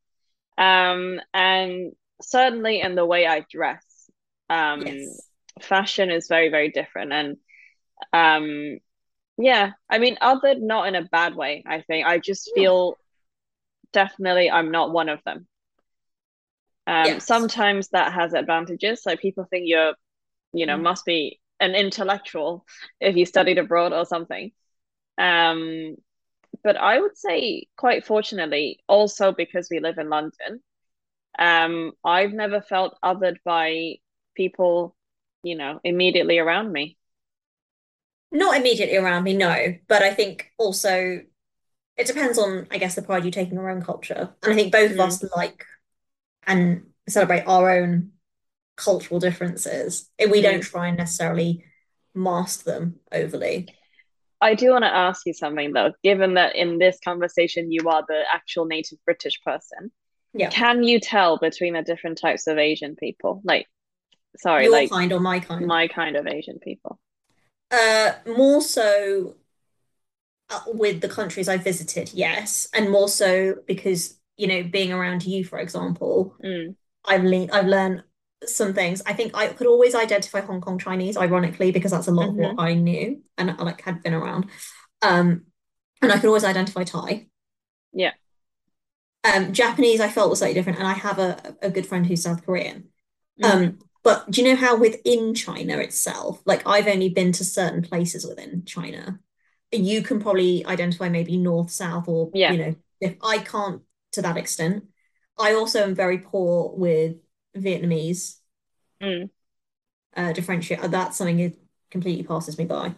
Um, 0.59 1.21
and 1.33 1.93
certainly 2.21 2.81
in 2.81 2.95
the 2.95 3.07
way 3.07 3.27
I 3.27 3.45
dress, 3.51 3.85
um, 4.51 4.83
yes. 4.87 5.21
fashion 5.61 6.11
is 6.11 6.27
very, 6.29 6.51
very 6.51 6.71
different. 6.71 7.13
And 7.13 7.37
um, 8.13 8.79
yeah, 9.39 9.73
I 9.89 9.99
mean, 9.99 10.19
other 10.21 10.57
not 10.57 10.89
in 10.89 10.95
a 10.95 11.03
bad 11.03 11.35
way, 11.35 11.65
I 11.67 11.83
think. 11.83 12.07
I 12.07 12.19
just 12.19 12.51
feel 12.55 12.97
definitely 13.93 14.51
I'm 14.51 14.71
not 14.71 14.93
one 14.93 15.09
of 15.09 15.23
them. 15.25 15.47
Um, 16.87 17.07
yes. 17.07 17.27
Sometimes 17.27 17.89
that 17.89 18.13
has 18.13 18.35
advantages. 18.35 19.03
Like 19.07 19.21
people 19.21 19.45
think 19.45 19.65
you're, 19.67 19.95
you 20.53 20.67
know, 20.67 20.77
mm. 20.77 20.83
must 20.83 21.05
be 21.05 21.41
an 21.61 21.75
intellectual 21.75 22.67
if 23.01 23.17
you 23.17 23.25
studied 23.25 23.59
abroad 23.59 23.93
or 23.93 24.05
something. 24.05 24.51
Um, 25.19 25.97
but 26.65 26.77
I 26.77 27.01
would 27.01 27.17
say, 27.17 27.67
quite 27.77 28.05
fortunately, 28.05 28.81
also 28.89 29.33
because 29.33 29.69
we 29.71 29.81
live 29.81 29.99
in 29.99 30.09
London, 30.09 30.61
um, 31.39 31.93
I've 32.05 32.33
never 32.33 32.61
felt 32.61 32.99
othered 33.03 33.39
by 33.45 33.97
people, 34.37 34.95
you 35.43 35.57
know, 35.57 35.81
immediately 35.83 36.39
around 36.39 36.73
me. 36.73 36.97
Not 38.31 38.57
immediately 38.57 38.97
around 38.97 39.25
me, 39.25 39.35
no. 39.35 39.75
But 39.89 40.03
I 40.03 40.15
think 40.15 40.51
also 40.59 41.21
it 41.97 42.07
depends 42.07 42.39
on, 42.39 42.67
I 42.71 42.79
guess, 42.79 42.95
the 42.95 43.03
pride 43.03 43.25
you 43.25 43.31
take 43.31 43.49
in 43.49 43.55
your 43.55 43.71
own 43.71 43.83
culture. 43.83 44.31
And 44.43 44.53
I 44.53 44.57
think 44.57 44.73
both 44.73 44.93
mm. 44.93 44.95
of 44.95 45.01
us 45.01 45.25
like 45.37 45.65
and 46.47 46.87
celebrate 47.09 47.45
our 47.47 47.71
own 47.71 48.13
cultural 48.77 49.21
differences. 49.21 50.11
We 50.19 50.41
mm. 50.41 50.43
don't 50.43 50.63
try 50.63 50.89
and 50.89 50.97
necessarily 50.97 51.65
mask 52.15 52.65
them 52.65 52.97
overly. 53.11 53.69
I 54.41 54.55
do 54.55 54.71
want 54.71 54.83
to 54.85 54.95
ask 54.95 55.25
you 55.25 55.35
something 55.35 55.73
though, 55.73 55.93
given 56.03 56.35
that 56.35 56.57
in 56.57 56.79
this 56.79 56.99
conversation 57.05 57.71
you 57.71 57.89
are 57.89 58.05
the 58.07 58.23
actual 58.33 58.65
native 58.65 58.99
British 59.05 59.41
person. 59.43 59.93
Yeah. 60.35 60.51
Can 60.51 60.83
you 60.83 60.99
tell 60.99 61.39
between 61.39 61.75
the 61.75 61.83
different 61.83 62.19
types 62.19 62.47
of 62.47 62.59
Asian 62.59 62.97
people? 62.97 63.41
Like 63.45 63.67
sorry, 64.39 64.65
Your 64.65 64.73
like 64.73 64.91
kind 64.91 65.13
or 65.13 65.21
my 65.21 65.41
kind? 65.41 65.67
My 65.67 65.87
kind 65.87 66.17
of 66.17 66.27
Asian 66.27 66.59
people. 66.59 66.99
Uh 67.71 68.13
more 68.27 68.61
so 68.63 69.37
with 70.67 71.01
the 71.01 71.09
countries 71.09 71.49
I 71.49 71.57
visited, 71.57 72.13
yes. 72.13 72.69
And 72.75 72.91
more 72.91 73.09
so 73.09 73.57
because, 73.67 74.19
you 74.37 74.47
know, 74.47 74.63
being 74.63 74.93
around 74.93 75.25
you, 75.25 75.45
for 75.45 75.59
example, 75.59 76.35
mm. 76.45 76.75
I've 77.05 77.25
le- 77.25 77.53
I've 77.53 77.67
learned 77.67 78.05
some 78.45 78.75
things. 78.75 79.03
I 79.07 79.13
think 79.13 79.37
I 79.37 79.49
could 79.49 79.67
always 79.67 79.95
identify 79.95 80.41
Hong 80.41 80.61
Kong 80.61 80.79
Chinese, 80.79 81.17
ironically, 81.17 81.71
because 81.71 81.91
that's 81.91 82.09
a 82.09 82.13
lot 82.13 82.31
mm-hmm. 82.31 82.45
of 82.45 82.57
what. 82.57 82.65
I 82.65 82.75
knew 82.75 83.23
and 83.39 83.57
like 83.59 83.83
had 83.83 84.03
been 84.03 84.15
around. 84.15 84.47
Um, 85.01 85.47
and 86.01 86.13
I 86.13 86.19
could 86.19 86.29
always 86.29 86.45
identify 86.45 86.85
Thai. 86.85 87.29
Yeah. 87.93 88.13
Um, 89.25 89.53
Japanese, 89.53 90.01
I 90.01 90.09
felt 90.09 90.31
was 90.31 90.41
slightly 90.41 90.55
different, 90.55 90.79
and 90.79 90.89
I 90.89 90.95
have 90.95 91.19
a, 91.19 91.57
a 91.63 91.71
good 91.71 91.87
friend 91.87 92.07
who's 92.07 92.23
South 92.23 92.45
Korean. 92.45 92.89
Mm-hmm. 93.41 93.65
Um, 93.65 93.79
but 94.03 94.29
do 94.31 94.43
you 94.43 94.49
know 94.49 94.57
how 94.57 94.77
within 94.77 95.35
China 95.35 95.79
itself, 95.79 96.43
like 96.45 96.67
I've 96.67 96.89
only 96.89 97.09
been 97.09 97.31
to 97.33 97.45
certain 97.45 97.83
places 97.83 98.27
within 98.27 98.65
China, 98.65 99.21
you 99.73 100.03
can 100.03 100.21
probably 100.21 100.65
identify 100.67 101.09
maybe 101.09 101.37
north, 101.37 101.71
south, 101.71 102.09
or 102.09 102.31
yeah. 102.35 102.53
you 102.53 102.59
know, 102.59 102.75
if 103.01 103.17
I 103.23 103.39
can't 103.39 103.83
to 104.13 104.23
that 104.23 104.37
extent. 104.37 104.85
I 105.39 105.55
also 105.55 105.83
am 105.83 105.95
very 105.95 106.19
poor 106.19 106.73
with 106.77 107.17
Vietnamese. 107.57 108.37
Mm. 109.03 109.31
Uh, 110.15 110.33
differentiate. 110.33 110.81
Uh, 110.81 110.89
that's 110.89 111.17
something 111.17 111.39
that 111.39 111.57
completely 111.91 112.23
passes 112.23 112.59
me 112.59 112.67
by. 112.67 112.95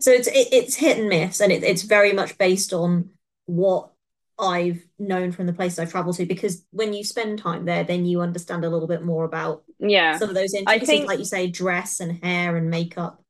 So 0.00 0.10
it's 0.10 0.28
it, 0.28 0.48
it's 0.52 0.76
hit 0.76 0.98
and 0.98 1.08
miss, 1.08 1.40
and 1.40 1.52
it, 1.52 1.62
it's 1.62 1.82
very 1.82 2.12
much 2.12 2.38
based 2.38 2.72
on 2.72 3.10
what 3.46 3.90
I've 4.38 4.82
known 4.98 5.32
from 5.32 5.46
the 5.46 5.52
places 5.52 5.78
I've 5.78 5.90
traveled 5.90 6.16
to. 6.16 6.26
Because 6.26 6.64
when 6.70 6.92
you 6.94 7.04
spend 7.04 7.38
time 7.38 7.64
there, 7.64 7.84
then 7.84 8.06
you 8.06 8.20
understand 8.20 8.64
a 8.64 8.70
little 8.70 8.88
bit 8.88 9.04
more 9.04 9.24
about 9.24 9.64
yeah 9.78 10.16
some 10.16 10.28
of 10.30 10.34
those 10.34 10.54
intricacies, 10.54 10.88
think, 10.88 11.06
like 11.06 11.18
you 11.18 11.24
say, 11.24 11.48
dress 11.48 12.00
and 12.00 12.24
hair 12.24 12.56
and 12.56 12.70
makeup. 12.70 13.22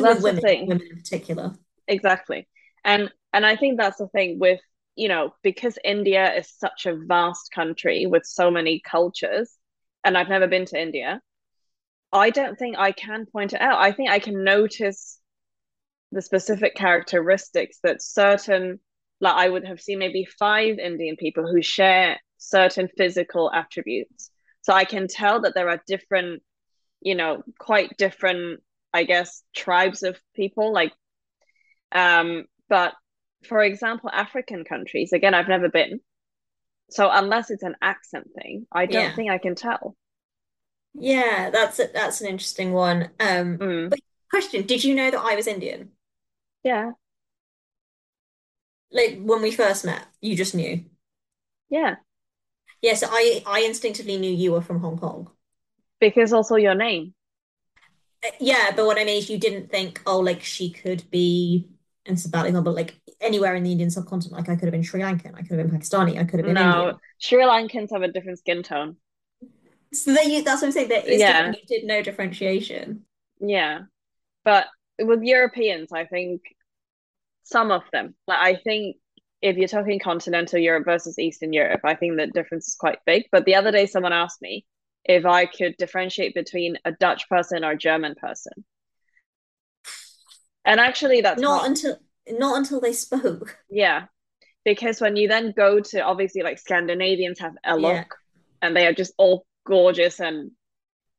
With 0.00 0.22
women, 0.22 0.68
women 0.68 0.86
in 0.90 0.96
particular. 0.96 1.54
Exactly, 1.88 2.48
and 2.84 3.10
and 3.32 3.44
I 3.46 3.56
think 3.56 3.78
that's 3.78 3.98
the 3.98 4.08
thing 4.08 4.38
with 4.38 4.60
you 4.94 5.08
know, 5.08 5.34
because 5.42 5.78
India 5.84 6.34
is 6.34 6.52
such 6.58 6.86
a 6.86 6.96
vast 6.96 7.50
country 7.50 8.06
with 8.06 8.24
so 8.26 8.50
many 8.50 8.80
cultures, 8.80 9.56
and 10.04 10.18
I've 10.18 10.28
never 10.28 10.46
been 10.46 10.66
to 10.66 10.80
India, 10.80 11.20
I 12.12 12.30
don't 12.30 12.58
think 12.58 12.76
I 12.76 12.92
can 12.92 13.26
point 13.26 13.54
it 13.54 13.60
out. 13.60 13.80
I 13.80 13.92
think 13.92 14.10
I 14.10 14.18
can 14.18 14.44
notice 14.44 15.18
the 16.12 16.20
specific 16.20 16.74
characteristics 16.74 17.78
that 17.82 18.02
certain, 18.02 18.80
like 19.20 19.34
I 19.34 19.48
would 19.48 19.66
have 19.66 19.80
seen 19.80 19.98
maybe 19.98 20.26
five 20.38 20.78
Indian 20.78 21.16
people 21.16 21.50
who 21.50 21.62
share 21.62 22.20
certain 22.36 22.88
physical 22.98 23.50
attributes. 23.50 24.30
So 24.60 24.74
I 24.74 24.84
can 24.84 25.08
tell 25.08 25.40
that 25.40 25.54
there 25.54 25.70
are 25.70 25.82
different, 25.86 26.42
you 27.00 27.14
know, 27.14 27.42
quite 27.58 27.96
different, 27.96 28.60
I 28.92 29.04
guess, 29.04 29.42
tribes 29.54 30.02
of 30.02 30.18
people. 30.34 30.72
Like, 30.72 30.92
um, 31.92 32.44
but 32.68 32.94
for 33.44 33.62
example, 33.62 34.10
African 34.12 34.64
countries, 34.64 35.12
again, 35.12 35.34
I've 35.34 35.48
never 35.48 35.68
been. 35.68 36.00
So 36.90 37.10
unless 37.10 37.50
it's 37.50 37.62
an 37.62 37.76
accent 37.80 38.28
thing, 38.34 38.66
I 38.70 38.86
don't 38.86 39.02
yeah. 39.02 39.14
think 39.14 39.30
I 39.30 39.38
can 39.38 39.54
tell. 39.54 39.96
Yeah, 40.94 41.50
that's 41.50 41.78
a, 41.78 41.88
that's 41.92 42.20
an 42.20 42.28
interesting 42.28 42.72
one. 42.72 43.10
Um, 43.18 43.58
mm. 43.58 43.90
but 43.90 43.98
question, 44.30 44.66
did 44.66 44.84
you 44.84 44.94
know 44.94 45.10
that 45.10 45.20
I 45.20 45.34
was 45.34 45.46
Indian? 45.46 45.90
Yeah. 46.62 46.92
Like 48.90 49.18
when 49.22 49.40
we 49.40 49.52
first 49.52 49.84
met, 49.86 50.06
you 50.20 50.36
just 50.36 50.54
knew. 50.54 50.84
Yeah. 51.70 51.96
Yeah, 52.82 52.94
so 52.94 53.06
I 53.10 53.42
I 53.46 53.60
instinctively 53.60 54.18
knew 54.18 54.30
you 54.30 54.52
were 54.52 54.60
from 54.60 54.80
Hong 54.80 54.98
Kong. 54.98 55.30
Because 55.98 56.32
also 56.32 56.56
your 56.56 56.74
name. 56.74 57.14
Yeah, 58.38 58.70
but 58.74 58.86
what 58.86 58.98
I 58.98 59.04
mean 59.04 59.18
is 59.18 59.28
you 59.28 59.38
didn't 59.38 59.70
think, 59.70 60.00
oh, 60.06 60.20
like 60.20 60.42
she 60.42 60.70
could 60.70 61.10
be 61.10 61.68
and 62.06 62.16
it's 62.16 62.26
about 62.26 62.52
but 62.64 62.74
like 62.74 63.00
anywhere 63.20 63.54
in 63.54 63.62
the 63.62 63.70
Indian 63.70 63.90
subcontinent, 63.90 64.36
like 64.36 64.48
I 64.48 64.56
could 64.56 64.66
have 64.66 64.72
been 64.72 64.82
Sri 64.82 65.00
Lankan, 65.00 65.34
I 65.34 65.42
could 65.42 65.58
have 65.58 65.70
been 65.70 65.70
Pakistani, 65.70 66.18
I 66.18 66.24
could 66.24 66.40
have 66.40 66.46
been 66.46 66.54
no, 66.54 66.78
Indian. 66.78 66.96
Sri 67.18 67.42
Lankans 67.42 67.92
have 67.92 68.02
a 68.02 68.08
different 68.08 68.38
skin 68.38 68.62
tone. 68.62 68.96
So 69.92 70.12
they, 70.12 70.40
that's 70.40 70.62
what 70.62 70.68
I'm 70.68 70.72
saying. 70.72 70.88
There 70.88 71.06
is 71.06 71.20
yeah. 71.20 71.52
you 71.52 71.62
did 71.68 71.84
no 71.84 72.02
differentiation. 72.02 73.04
Yeah, 73.40 73.82
but 74.44 74.66
with 74.98 75.22
Europeans, 75.22 75.92
I 75.92 76.06
think 76.06 76.40
some 77.44 77.70
of 77.70 77.82
them, 77.92 78.14
like 78.26 78.38
I 78.38 78.60
think 78.62 78.96
if 79.40 79.56
you're 79.56 79.68
talking 79.68 80.00
continental 80.00 80.58
Europe 80.58 80.84
versus 80.84 81.18
Eastern 81.18 81.52
Europe, 81.52 81.82
I 81.84 81.94
think 81.94 82.16
the 82.16 82.26
difference 82.28 82.68
is 82.68 82.74
quite 82.74 82.98
big. 83.06 83.26
But 83.30 83.44
the 83.44 83.54
other 83.54 83.70
day, 83.70 83.86
someone 83.86 84.12
asked 84.12 84.40
me 84.40 84.64
if 85.04 85.26
I 85.26 85.46
could 85.46 85.76
differentiate 85.76 86.34
between 86.34 86.76
a 86.84 86.92
Dutch 86.92 87.28
person 87.28 87.64
or 87.64 87.72
a 87.72 87.78
German 87.78 88.14
person. 88.14 88.52
And 90.64 90.78
actually, 90.78 91.20
that's 91.22 91.40
not, 91.40 91.62
not 91.62 91.66
until 91.66 91.96
not 92.28 92.58
until 92.58 92.80
they 92.80 92.92
spoke. 92.92 93.58
Yeah, 93.70 94.06
because 94.64 95.00
when 95.00 95.16
you 95.16 95.28
then 95.28 95.52
go 95.56 95.80
to 95.80 96.00
obviously 96.00 96.42
like 96.42 96.58
Scandinavians 96.58 97.40
have 97.40 97.54
a 97.64 97.76
look, 97.76 97.94
yeah. 97.94 98.04
and 98.60 98.76
they 98.76 98.86
are 98.86 98.92
just 98.92 99.12
all 99.18 99.44
gorgeous 99.66 100.20
and 100.20 100.52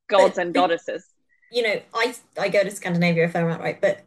gods 0.07 0.36
but, 0.36 0.45
and 0.45 0.53
goddesses. 0.53 1.05
You 1.51 1.63
know, 1.63 1.81
I 1.93 2.15
I 2.38 2.49
go 2.49 2.63
to 2.63 2.71
Scandinavia 2.71 3.25
a 3.25 3.29
fair 3.29 3.45
amount, 3.45 3.61
right? 3.61 3.81
But 3.81 4.05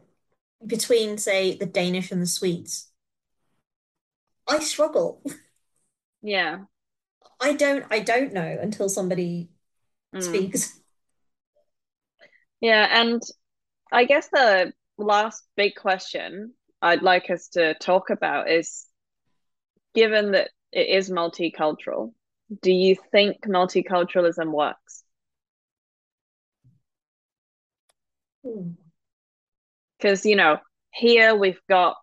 between 0.65 1.19
say 1.19 1.55
the 1.55 1.67
Danish 1.67 2.11
and 2.11 2.21
the 2.21 2.27
Swedes, 2.27 2.89
I 4.47 4.59
struggle. 4.59 5.21
Yeah. 6.21 6.61
I 7.39 7.53
don't 7.53 7.85
I 7.89 7.99
don't 7.99 8.33
know 8.33 8.57
until 8.59 8.89
somebody 8.89 9.49
mm. 10.15 10.21
speaks. 10.21 10.79
Yeah, 12.59 12.87
and 13.01 13.21
I 13.91 14.05
guess 14.05 14.29
the 14.29 14.73
last 14.97 15.43
big 15.55 15.75
question 15.75 16.53
I'd 16.81 17.03
like 17.03 17.29
us 17.29 17.49
to 17.49 17.75
talk 17.75 18.09
about 18.09 18.49
is 18.49 18.85
given 19.93 20.31
that 20.31 20.49
it 20.71 20.89
is 20.89 21.09
multicultural, 21.09 22.13
do 22.61 22.71
you 22.71 22.95
think 23.11 23.41
multiculturalism 23.41 24.51
works? 24.51 25.03
Because, 29.97 30.25
you 30.25 30.35
know, 30.35 30.59
here 30.91 31.35
we've 31.35 31.59
got, 31.67 31.97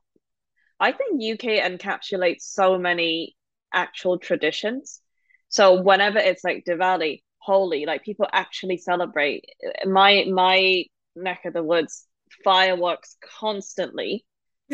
I 0.78 0.92
think 0.92 1.22
UK 1.22 1.62
encapsulates 1.64 2.42
so 2.42 2.78
many 2.78 3.36
actual 3.72 4.18
traditions. 4.18 5.00
So 5.48 5.80
whenever 5.80 6.18
it's 6.18 6.44
like 6.44 6.64
Diwali, 6.68 7.22
Holi. 7.44 7.86
Like 7.86 8.02
people 8.02 8.26
actually 8.32 8.78
celebrate. 8.78 9.44
My 9.84 10.24
my 10.30 10.84
neck 11.16 11.44
of 11.44 11.52
the 11.52 11.62
woods, 11.62 12.06
fireworks 12.42 13.16
constantly 13.38 14.24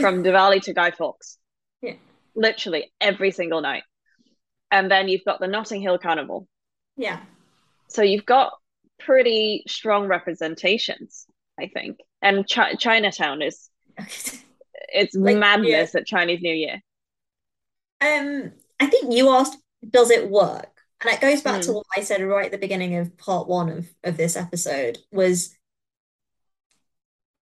from 0.01 0.23
Diwali 0.25 0.63
to 0.63 0.73
Guy 0.75 0.91
Fawkes. 0.91 1.39
Yeah. 1.83 1.95
Literally 2.35 2.93
every 3.01 3.31
single 3.31 3.61
night. 3.61 3.83
And 4.71 4.91
then 4.91 5.09
you've 5.09 5.25
got 5.25 5.41
the 5.41 5.49
Notting 5.49 5.83
Hill 5.83 5.99
Carnival. 5.99 6.47
Yeah. 6.97 7.21
So 7.89 8.03
you've 8.03 8.27
got 8.27 8.53
pretty 9.01 9.65
strong 9.67 10.07
representations, 10.07 11.27
I 11.59 11.69
think. 11.75 11.99
And 12.23 12.47
Ch- 12.47 12.79
Chinatown 12.79 13.43
is 13.43 13.69
it's 14.93 15.15
like, 15.15 15.37
madness 15.37 15.91
yeah. 15.95 16.01
at 16.01 16.07
Chinese 16.07 16.41
New 16.41 16.55
Year. 16.55 16.81
Um, 18.01 18.53
I 18.79 18.87
think 18.87 19.13
you 19.13 19.31
asked, 19.31 19.59
does 19.89 20.11
it 20.11 20.31
work? 20.31 20.70
And 21.01 21.13
it 21.13 21.21
goes 21.21 21.43
back 21.43 21.61
mm. 21.61 21.65
to 21.65 21.69
hmm. 21.69 21.77
what 21.77 21.87
I 21.97 22.03
said 22.03 22.23
right 22.23 22.47
at 22.47 22.53
the 22.53 22.59
beginning 22.59 22.97
of 22.97 23.17
part 23.17 23.49
one 23.49 23.71
of, 23.71 23.89
of 24.05 24.17
this 24.17 24.37
episode 24.37 24.99
was 25.11 25.57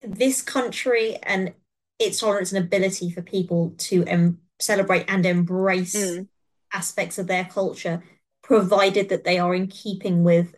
this 0.02 0.42
country 0.42 1.18
and 1.24 1.54
its 2.00 2.20
tolerance 2.20 2.52
and 2.52 2.64
ability 2.64 3.12
for 3.12 3.22
people 3.22 3.74
to 3.78 4.04
em- 4.06 4.40
celebrate 4.60 5.06
and 5.08 5.26
embrace 5.26 5.96
mm. 5.96 6.28
aspects 6.74 7.18
of 7.18 7.28
their 7.28 7.46
culture, 7.46 8.04
provided 8.42 9.10
that 9.10 9.24
they 9.24 9.40
are 9.40 9.54
in 9.54 9.68
keeping 9.68 10.24
with, 10.24 10.56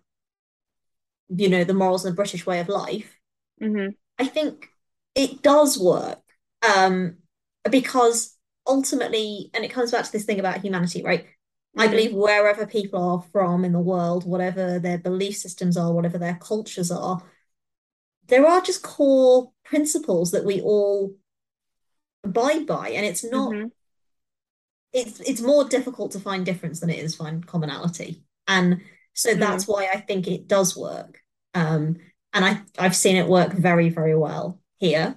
you 1.29 1.49
know, 1.49 1.63
the 1.63 1.73
morals 1.73 2.05
and 2.05 2.13
the 2.13 2.15
British 2.15 2.45
way 2.45 2.59
of 2.59 2.69
life. 2.69 3.19
Mm-hmm. 3.61 3.89
I 4.19 4.27
think 4.27 4.69
it 5.13 5.41
does 5.41 5.79
work 5.79 6.21
um, 6.75 7.17
because 7.69 8.35
ultimately, 8.67 9.49
and 9.53 9.63
it 9.63 9.71
comes 9.71 9.91
back 9.91 10.05
to 10.05 10.11
this 10.11 10.25
thing 10.25 10.39
about 10.39 10.61
humanity, 10.61 11.03
right? 11.03 11.25
I 11.77 11.87
believe 11.87 12.13
wherever 12.13 12.65
people 12.65 13.03
are 13.03 13.25
from 13.31 13.65
in 13.65 13.73
the 13.73 13.79
world, 13.79 14.25
whatever 14.25 14.79
their 14.79 14.97
belief 14.97 15.35
systems 15.35 15.75
are, 15.75 15.91
whatever 15.91 16.17
their 16.17 16.37
cultures 16.41 16.89
are, 16.89 17.21
there 18.27 18.45
are 18.45 18.61
just 18.61 18.81
core 18.81 19.51
principles 19.63 20.31
that 20.31 20.45
we 20.45 20.61
all 20.61 21.15
abide 22.23 22.65
by, 22.65 22.89
and 22.89 23.05
it's 23.05 23.23
not. 23.23 23.51
Mm-hmm. 23.51 23.67
It's 24.93 25.19
it's 25.19 25.41
more 25.41 25.65
difficult 25.65 26.11
to 26.11 26.19
find 26.19 26.45
difference 26.45 26.79
than 26.79 26.89
it 26.89 26.99
is 26.99 27.15
find 27.15 27.45
commonality, 27.45 28.23
and 28.47 28.81
so 29.13 29.31
mm-hmm. 29.31 29.39
that's 29.39 29.67
why 29.67 29.89
I 29.93 29.99
think 29.99 30.27
it 30.27 30.47
does 30.47 30.75
work. 30.77 31.19
Um, 31.53 31.97
and 32.33 32.45
I 32.45 32.61
I've 32.79 32.95
seen 32.95 33.17
it 33.17 33.27
work 33.27 33.51
very 33.53 33.89
very 33.89 34.15
well 34.15 34.59
here. 34.77 35.15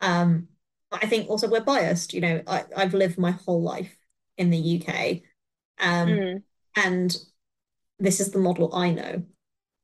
Um, 0.00 0.48
I 0.90 1.06
think 1.06 1.28
also 1.28 1.48
we're 1.48 1.60
biased. 1.60 2.14
You 2.14 2.20
know, 2.20 2.42
I, 2.46 2.64
I've 2.76 2.94
lived 2.94 3.18
my 3.18 3.32
whole 3.32 3.62
life 3.62 3.94
in 4.36 4.50
the 4.50 4.82
UK, 4.86 5.22
um, 5.80 6.08
mm. 6.08 6.42
and 6.76 7.16
this 7.98 8.20
is 8.20 8.30
the 8.30 8.38
model 8.38 8.74
I 8.74 8.90
know, 8.90 9.22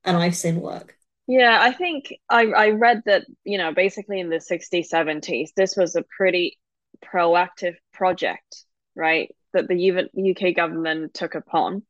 and 0.05 0.17
I've 0.17 0.37
seen 0.37 0.61
work. 0.61 0.97
Yeah, 1.27 1.59
I 1.61 1.73
think 1.73 2.15
I 2.29 2.47
I 2.47 2.71
read 2.71 3.03
that 3.07 3.25
you 3.45 3.59
know 3.59 3.73
basically 3.73 4.21
in 4.21 4.29
the 4.29 4.37
60s 4.37 4.89
70s 4.93 5.51
this 5.57 5.77
was 5.77 5.97
a 5.97 6.05
pretty 6.17 6.59
proactive 7.05 7.75
project, 7.93 8.65
right? 8.95 9.35
That 9.53 9.69
the 9.69 9.91
UK 10.31 10.55
government 10.55 11.15
took 11.15 11.35
upon, 11.35 11.83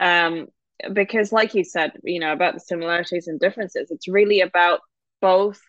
um, 0.00 0.48
because 0.92 1.32
like 1.32 1.54
you 1.54 1.64
said, 1.64 1.92
you 2.02 2.20
know 2.20 2.32
about 2.32 2.54
the 2.54 2.60
similarities 2.60 3.28
and 3.28 3.40
differences. 3.40 3.90
It's 3.90 4.08
really 4.08 4.40
about 4.40 4.80
both 5.20 5.60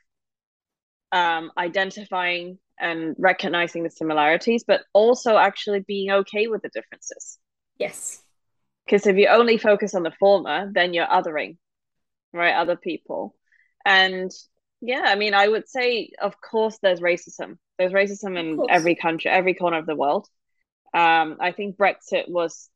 um, 1.12 1.52
identifying 1.58 2.60
and 2.80 3.16
recognizing 3.18 3.84
the 3.84 3.90
similarities, 3.90 4.64
but 4.66 4.82
also 4.94 5.38
actually 5.38 5.82
being 5.82 6.12
okay 6.12 6.48
with 6.48 6.62
the 6.62 6.70
differences. 6.70 7.38
Yes. 7.80 8.22
Because 8.86 9.08
if 9.08 9.16
you 9.16 9.28
only 9.28 9.58
focus 9.58 9.96
on 9.96 10.04
the 10.04 10.12
former, 10.12 10.70
then 10.72 10.94
you're 10.94 11.08
othering, 11.08 11.58
right? 12.34 12.54
Other 12.54 12.76
people. 12.76 13.36
And 13.86 14.32
yeah, 14.82 15.04
I 15.06 15.16
mean, 15.16 15.34
I 15.34 15.48
would 15.48 15.68
say, 15.68 16.12
of 16.22 16.40
course, 16.42 16.78
there's 16.82 17.00
racism. 17.00 17.58
There's 17.78 17.94
racism 17.94 18.38
in 18.38 18.60
every 18.70 18.96
country, 18.96 19.32
every 19.32 19.54
corner 19.54 19.78
of 19.78 19.86
the 19.86 19.96
world. 19.96 20.28
Um, 20.94 21.38
I 21.40 21.52
think 21.52 21.78
Brexit 21.78 22.30
was 22.30 22.70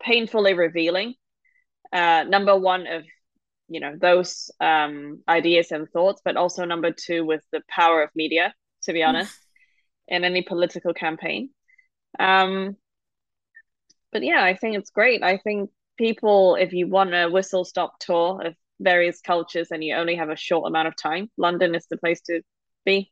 painfully 0.00 0.54
revealing. 0.54 1.14
Uh, 1.92 2.24
number 2.24 2.56
one 2.56 2.86
of 2.86 3.04
you 3.68 3.80
know 3.80 3.94
those 3.98 4.50
um, 4.60 5.22
ideas 5.28 5.70
and 5.70 5.88
thoughts, 5.90 6.20
but 6.24 6.36
also 6.36 6.64
number 6.64 6.90
two 6.90 7.24
with 7.24 7.42
the 7.52 7.62
power 7.68 8.02
of 8.02 8.10
media. 8.14 8.54
To 8.84 8.92
be 8.92 9.02
honest, 9.02 9.34
in 10.08 10.24
any 10.24 10.42
political 10.42 10.92
campaign. 10.92 11.50
Um, 12.18 12.76
but 14.12 14.22
yeah, 14.22 14.44
I 14.44 14.54
think 14.54 14.76
it's 14.76 14.90
great. 14.90 15.22
I 15.22 15.38
think 15.38 15.70
people, 15.96 16.56
if 16.56 16.72
you 16.72 16.86
want 16.86 17.14
a 17.14 17.28
whistle 17.28 17.64
stop 17.64 17.98
tour 17.98 18.42
of 18.44 18.54
various 18.78 19.20
cultures 19.20 19.68
and 19.70 19.82
you 19.82 19.94
only 19.94 20.16
have 20.16 20.28
a 20.28 20.36
short 20.36 20.66
amount 20.68 20.88
of 20.88 20.96
time, 20.96 21.30
London 21.36 21.74
is 21.74 21.86
the 21.88 21.96
place 21.96 22.20
to 22.22 22.42
be. 22.84 23.10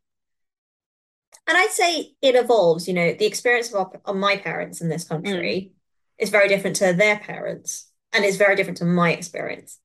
And 1.47 1.57
I'd 1.57 1.71
say 1.71 2.13
it 2.21 2.35
evolves. 2.35 2.87
You 2.87 2.95
know, 2.95 3.13
the 3.13 3.27
experience 3.27 3.73
of, 3.73 3.77
our, 3.77 4.01
of 4.05 4.17
my 4.17 4.37
parents 4.37 4.81
in 4.81 4.89
this 4.89 5.05
country 5.05 5.73
mm. 5.73 6.23
is 6.23 6.31
very 6.31 6.49
different 6.49 6.77
to 6.77 6.93
their 6.93 7.19
parents, 7.19 7.91
and 8.13 8.25
it's 8.25 8.37
very 8.37 8.57
different 8.57 8.79
to 8.79 8.85
my 8.85 9.13
experience. 9.13 9.79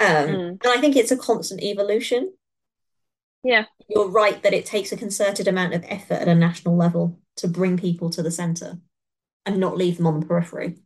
Um, 0.00 0.08
mm. 0.08 0.48
And 0.48 0.66
I 0.66 0.80
think 0.80 0.96
it's 0.96 1.12
a 1.12 1.16
constant 1.16 1.62
evolution. 1.62 2.32
Yeah. 3.42 3.64
You're 3.88 4.08
right 4.08 4.42
that 4.42 4.54
it 4.54 4.66
takes 4.66 4.90
a 4.90 4.96
concerted 4.96 5.46
amount 5.46 5.74
of 5.74 5.84
effort 5.86 6.14
at 6.14 6.28
a 6.28 6.34
national 6.34 6.76
level 6.76 7.20
to 7.36 7.48
bring 7.48 7.76
people 7.76 8.10
to 8.10 8.22
the 8.22 8.30
centre 8.30 8.78
and 9.46 9.58
not 9.58 9.76
leave 9.76 9.96
them 9.96 10.06
on 10.06 10.20
the 10.20 10.26
periphery. 10.26 10.76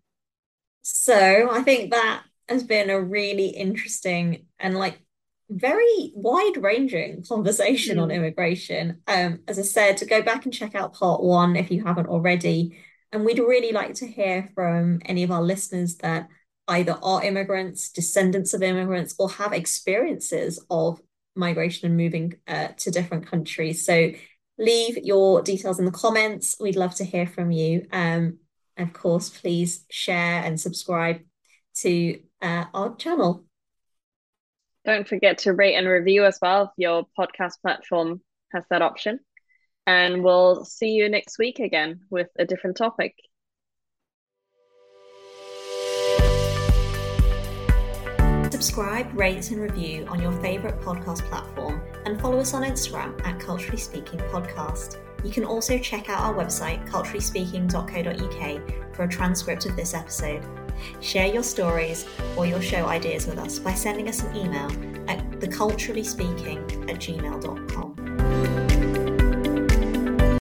So 0.82 1.50
I 1.50 1.62
think 1.62 1.90
that 1.90 2.22
has 2.48 2.62
been 2.62 2.90
a 2.90 3.00
really 3.00 3.48
interesting 3.48 4.46
and 4.59 4.76
like 4.76 5.00
very 5.50 6.12
wide 6.14 6.56
ranging 6.59 7.22
conversation 7.22 7.98
mm. 7.98 8.02
on 8.02 8.11
immigration. 8.11 9.00
Um, 9.06 9.40
as 9.48 9.59
I 9.59 9.62
said, 9.62 9.98
to 9.98 10.06
go 10.06 10.22
back 10.22 10.44
and 10.44 10.52
check 10.52 10.74
out 10.74 10.94
part 10.94 11.22
one 11.22 11.56
if 11.56 11.70
you 11.70 11.84
haven't 11.84 12.09
already. 12.09 12.78
And 13.12 13.24
we'd 13.24 13.38
really 13.38 13.72
like 13.72 13.94
to 13.94 14.06
hear 14.06 14.50
from 14.54 15.00
any 15.06 15.22
of 15.22 15.30
our 15.30 15.42
listeners 15.42 15.96
that 15.96 16.28
either 16.68 16.98
are 17.02 17.24
immigrants, 17.24 17.90
descendants 17.90 18.52
of 18.52 18.62
immigrants, 18.62 19.14
or 19.18 19.30
have 19.30 19.54
experiences 19.54 20.62
of 20.68 21.00
migration 21.34 21.86
and 21.86 21.96
moving 21.96 22.34
uh, 22.46 22.68
to 22.76 22.90
different 22.90 23.26
countries. 23.26 23.86
So 23.86 24.12
leave 24.59 24.98
your 24.98 25.40
details 25.40 25.78
in 25.78 25.86
the 25.86 25.90
comments. 25.90 26.56
We'd 26.61 26.76
love 26.76 26.94
to 26.96 27.04
hear 27.04 27.26
from 27.26 27.50
you. 27.50 27.86
Um, 27.92 28.38
of 28.78 28.92
course, 28.92 29.28
please 29.28 29.84
share 29.90 30.42
and 30.42 30.60
subscribe 30.60 31.20
to 31.76 32.20
uh, 32.42 32.64
our 32.74 32.96
channel. 32.96 33.44
Don't 34.84 35.06
forget 35.06 35.38
to 35.38 35.52
rate 35.52 35.74
and 35.74 35.86
review 35.86 36.24
as 36.24 36.38
well 36.40 36.64
if 36.64 36.70
your 36.76 37.06
podcast 37.18 37.60
platform 37.60 38.22
has 38.52 38.64
that 38.70 38.82
option. 38.82 39.20
And 39.86 40.22
we'll 40.22 40.64
see 40.64 40.90
you 40.90 41.08
next 41.08 41.38
week 41.38 41.60
again 41.60 42.00
with 42.10 42.28
a 42.38 42.44
different 42.44 42.76
topic. 42.76 43.14
Subscribe, 48.50 49.16
rate, 49.16 49.50
and 49.50 49.60
review 49.60 50.04
on 50.08 50.20
your 50.20 50.32
favourite 50.40 50.80
podcast 50.80 51.22
platform 51.28 51.80
and 52.04 52.20
follow 52.20 52.38
us 52.40 52.54
on 52.54 52.64
Instagram 52.64 53.24
at 53.24 53.38
Culturally 53.38 53.78
Speaking 53.78 54.18
Podcast. 54.20 54.98
You 55.24 55.30
can 55.30 55.44
also 55.44 55.78
check 55.78 56.08
out 56.08 56.20
our 56.20 56.34
website, 56.34 56.88
culturallyspeaking.co.uk, 56.88 58.94
for 58.94 59.04
a 59.04 59.08
transcript 59.08 59.66
of 59.66 59.76
this 59.76 59.94
episode. 59.94 60.44
Share 61.00 61.26
your 61.26 61.42
stories 61.42 62.06
or 62.36 62.46
your 62.46 62.62
show 62.62 62.86
ideas 62.86 63.26
with 63.26 63.38
us 63.38 63.58
by 63.58 63.74
sending 63.74 64.08
us 64.08 64.22
an 64.22 64.36
email 64.36 64.70
at 65.08 65.18
theculturallyspeaking 65.40 66.90
at 66.90 66.98
gmail.com. 66.98 67.97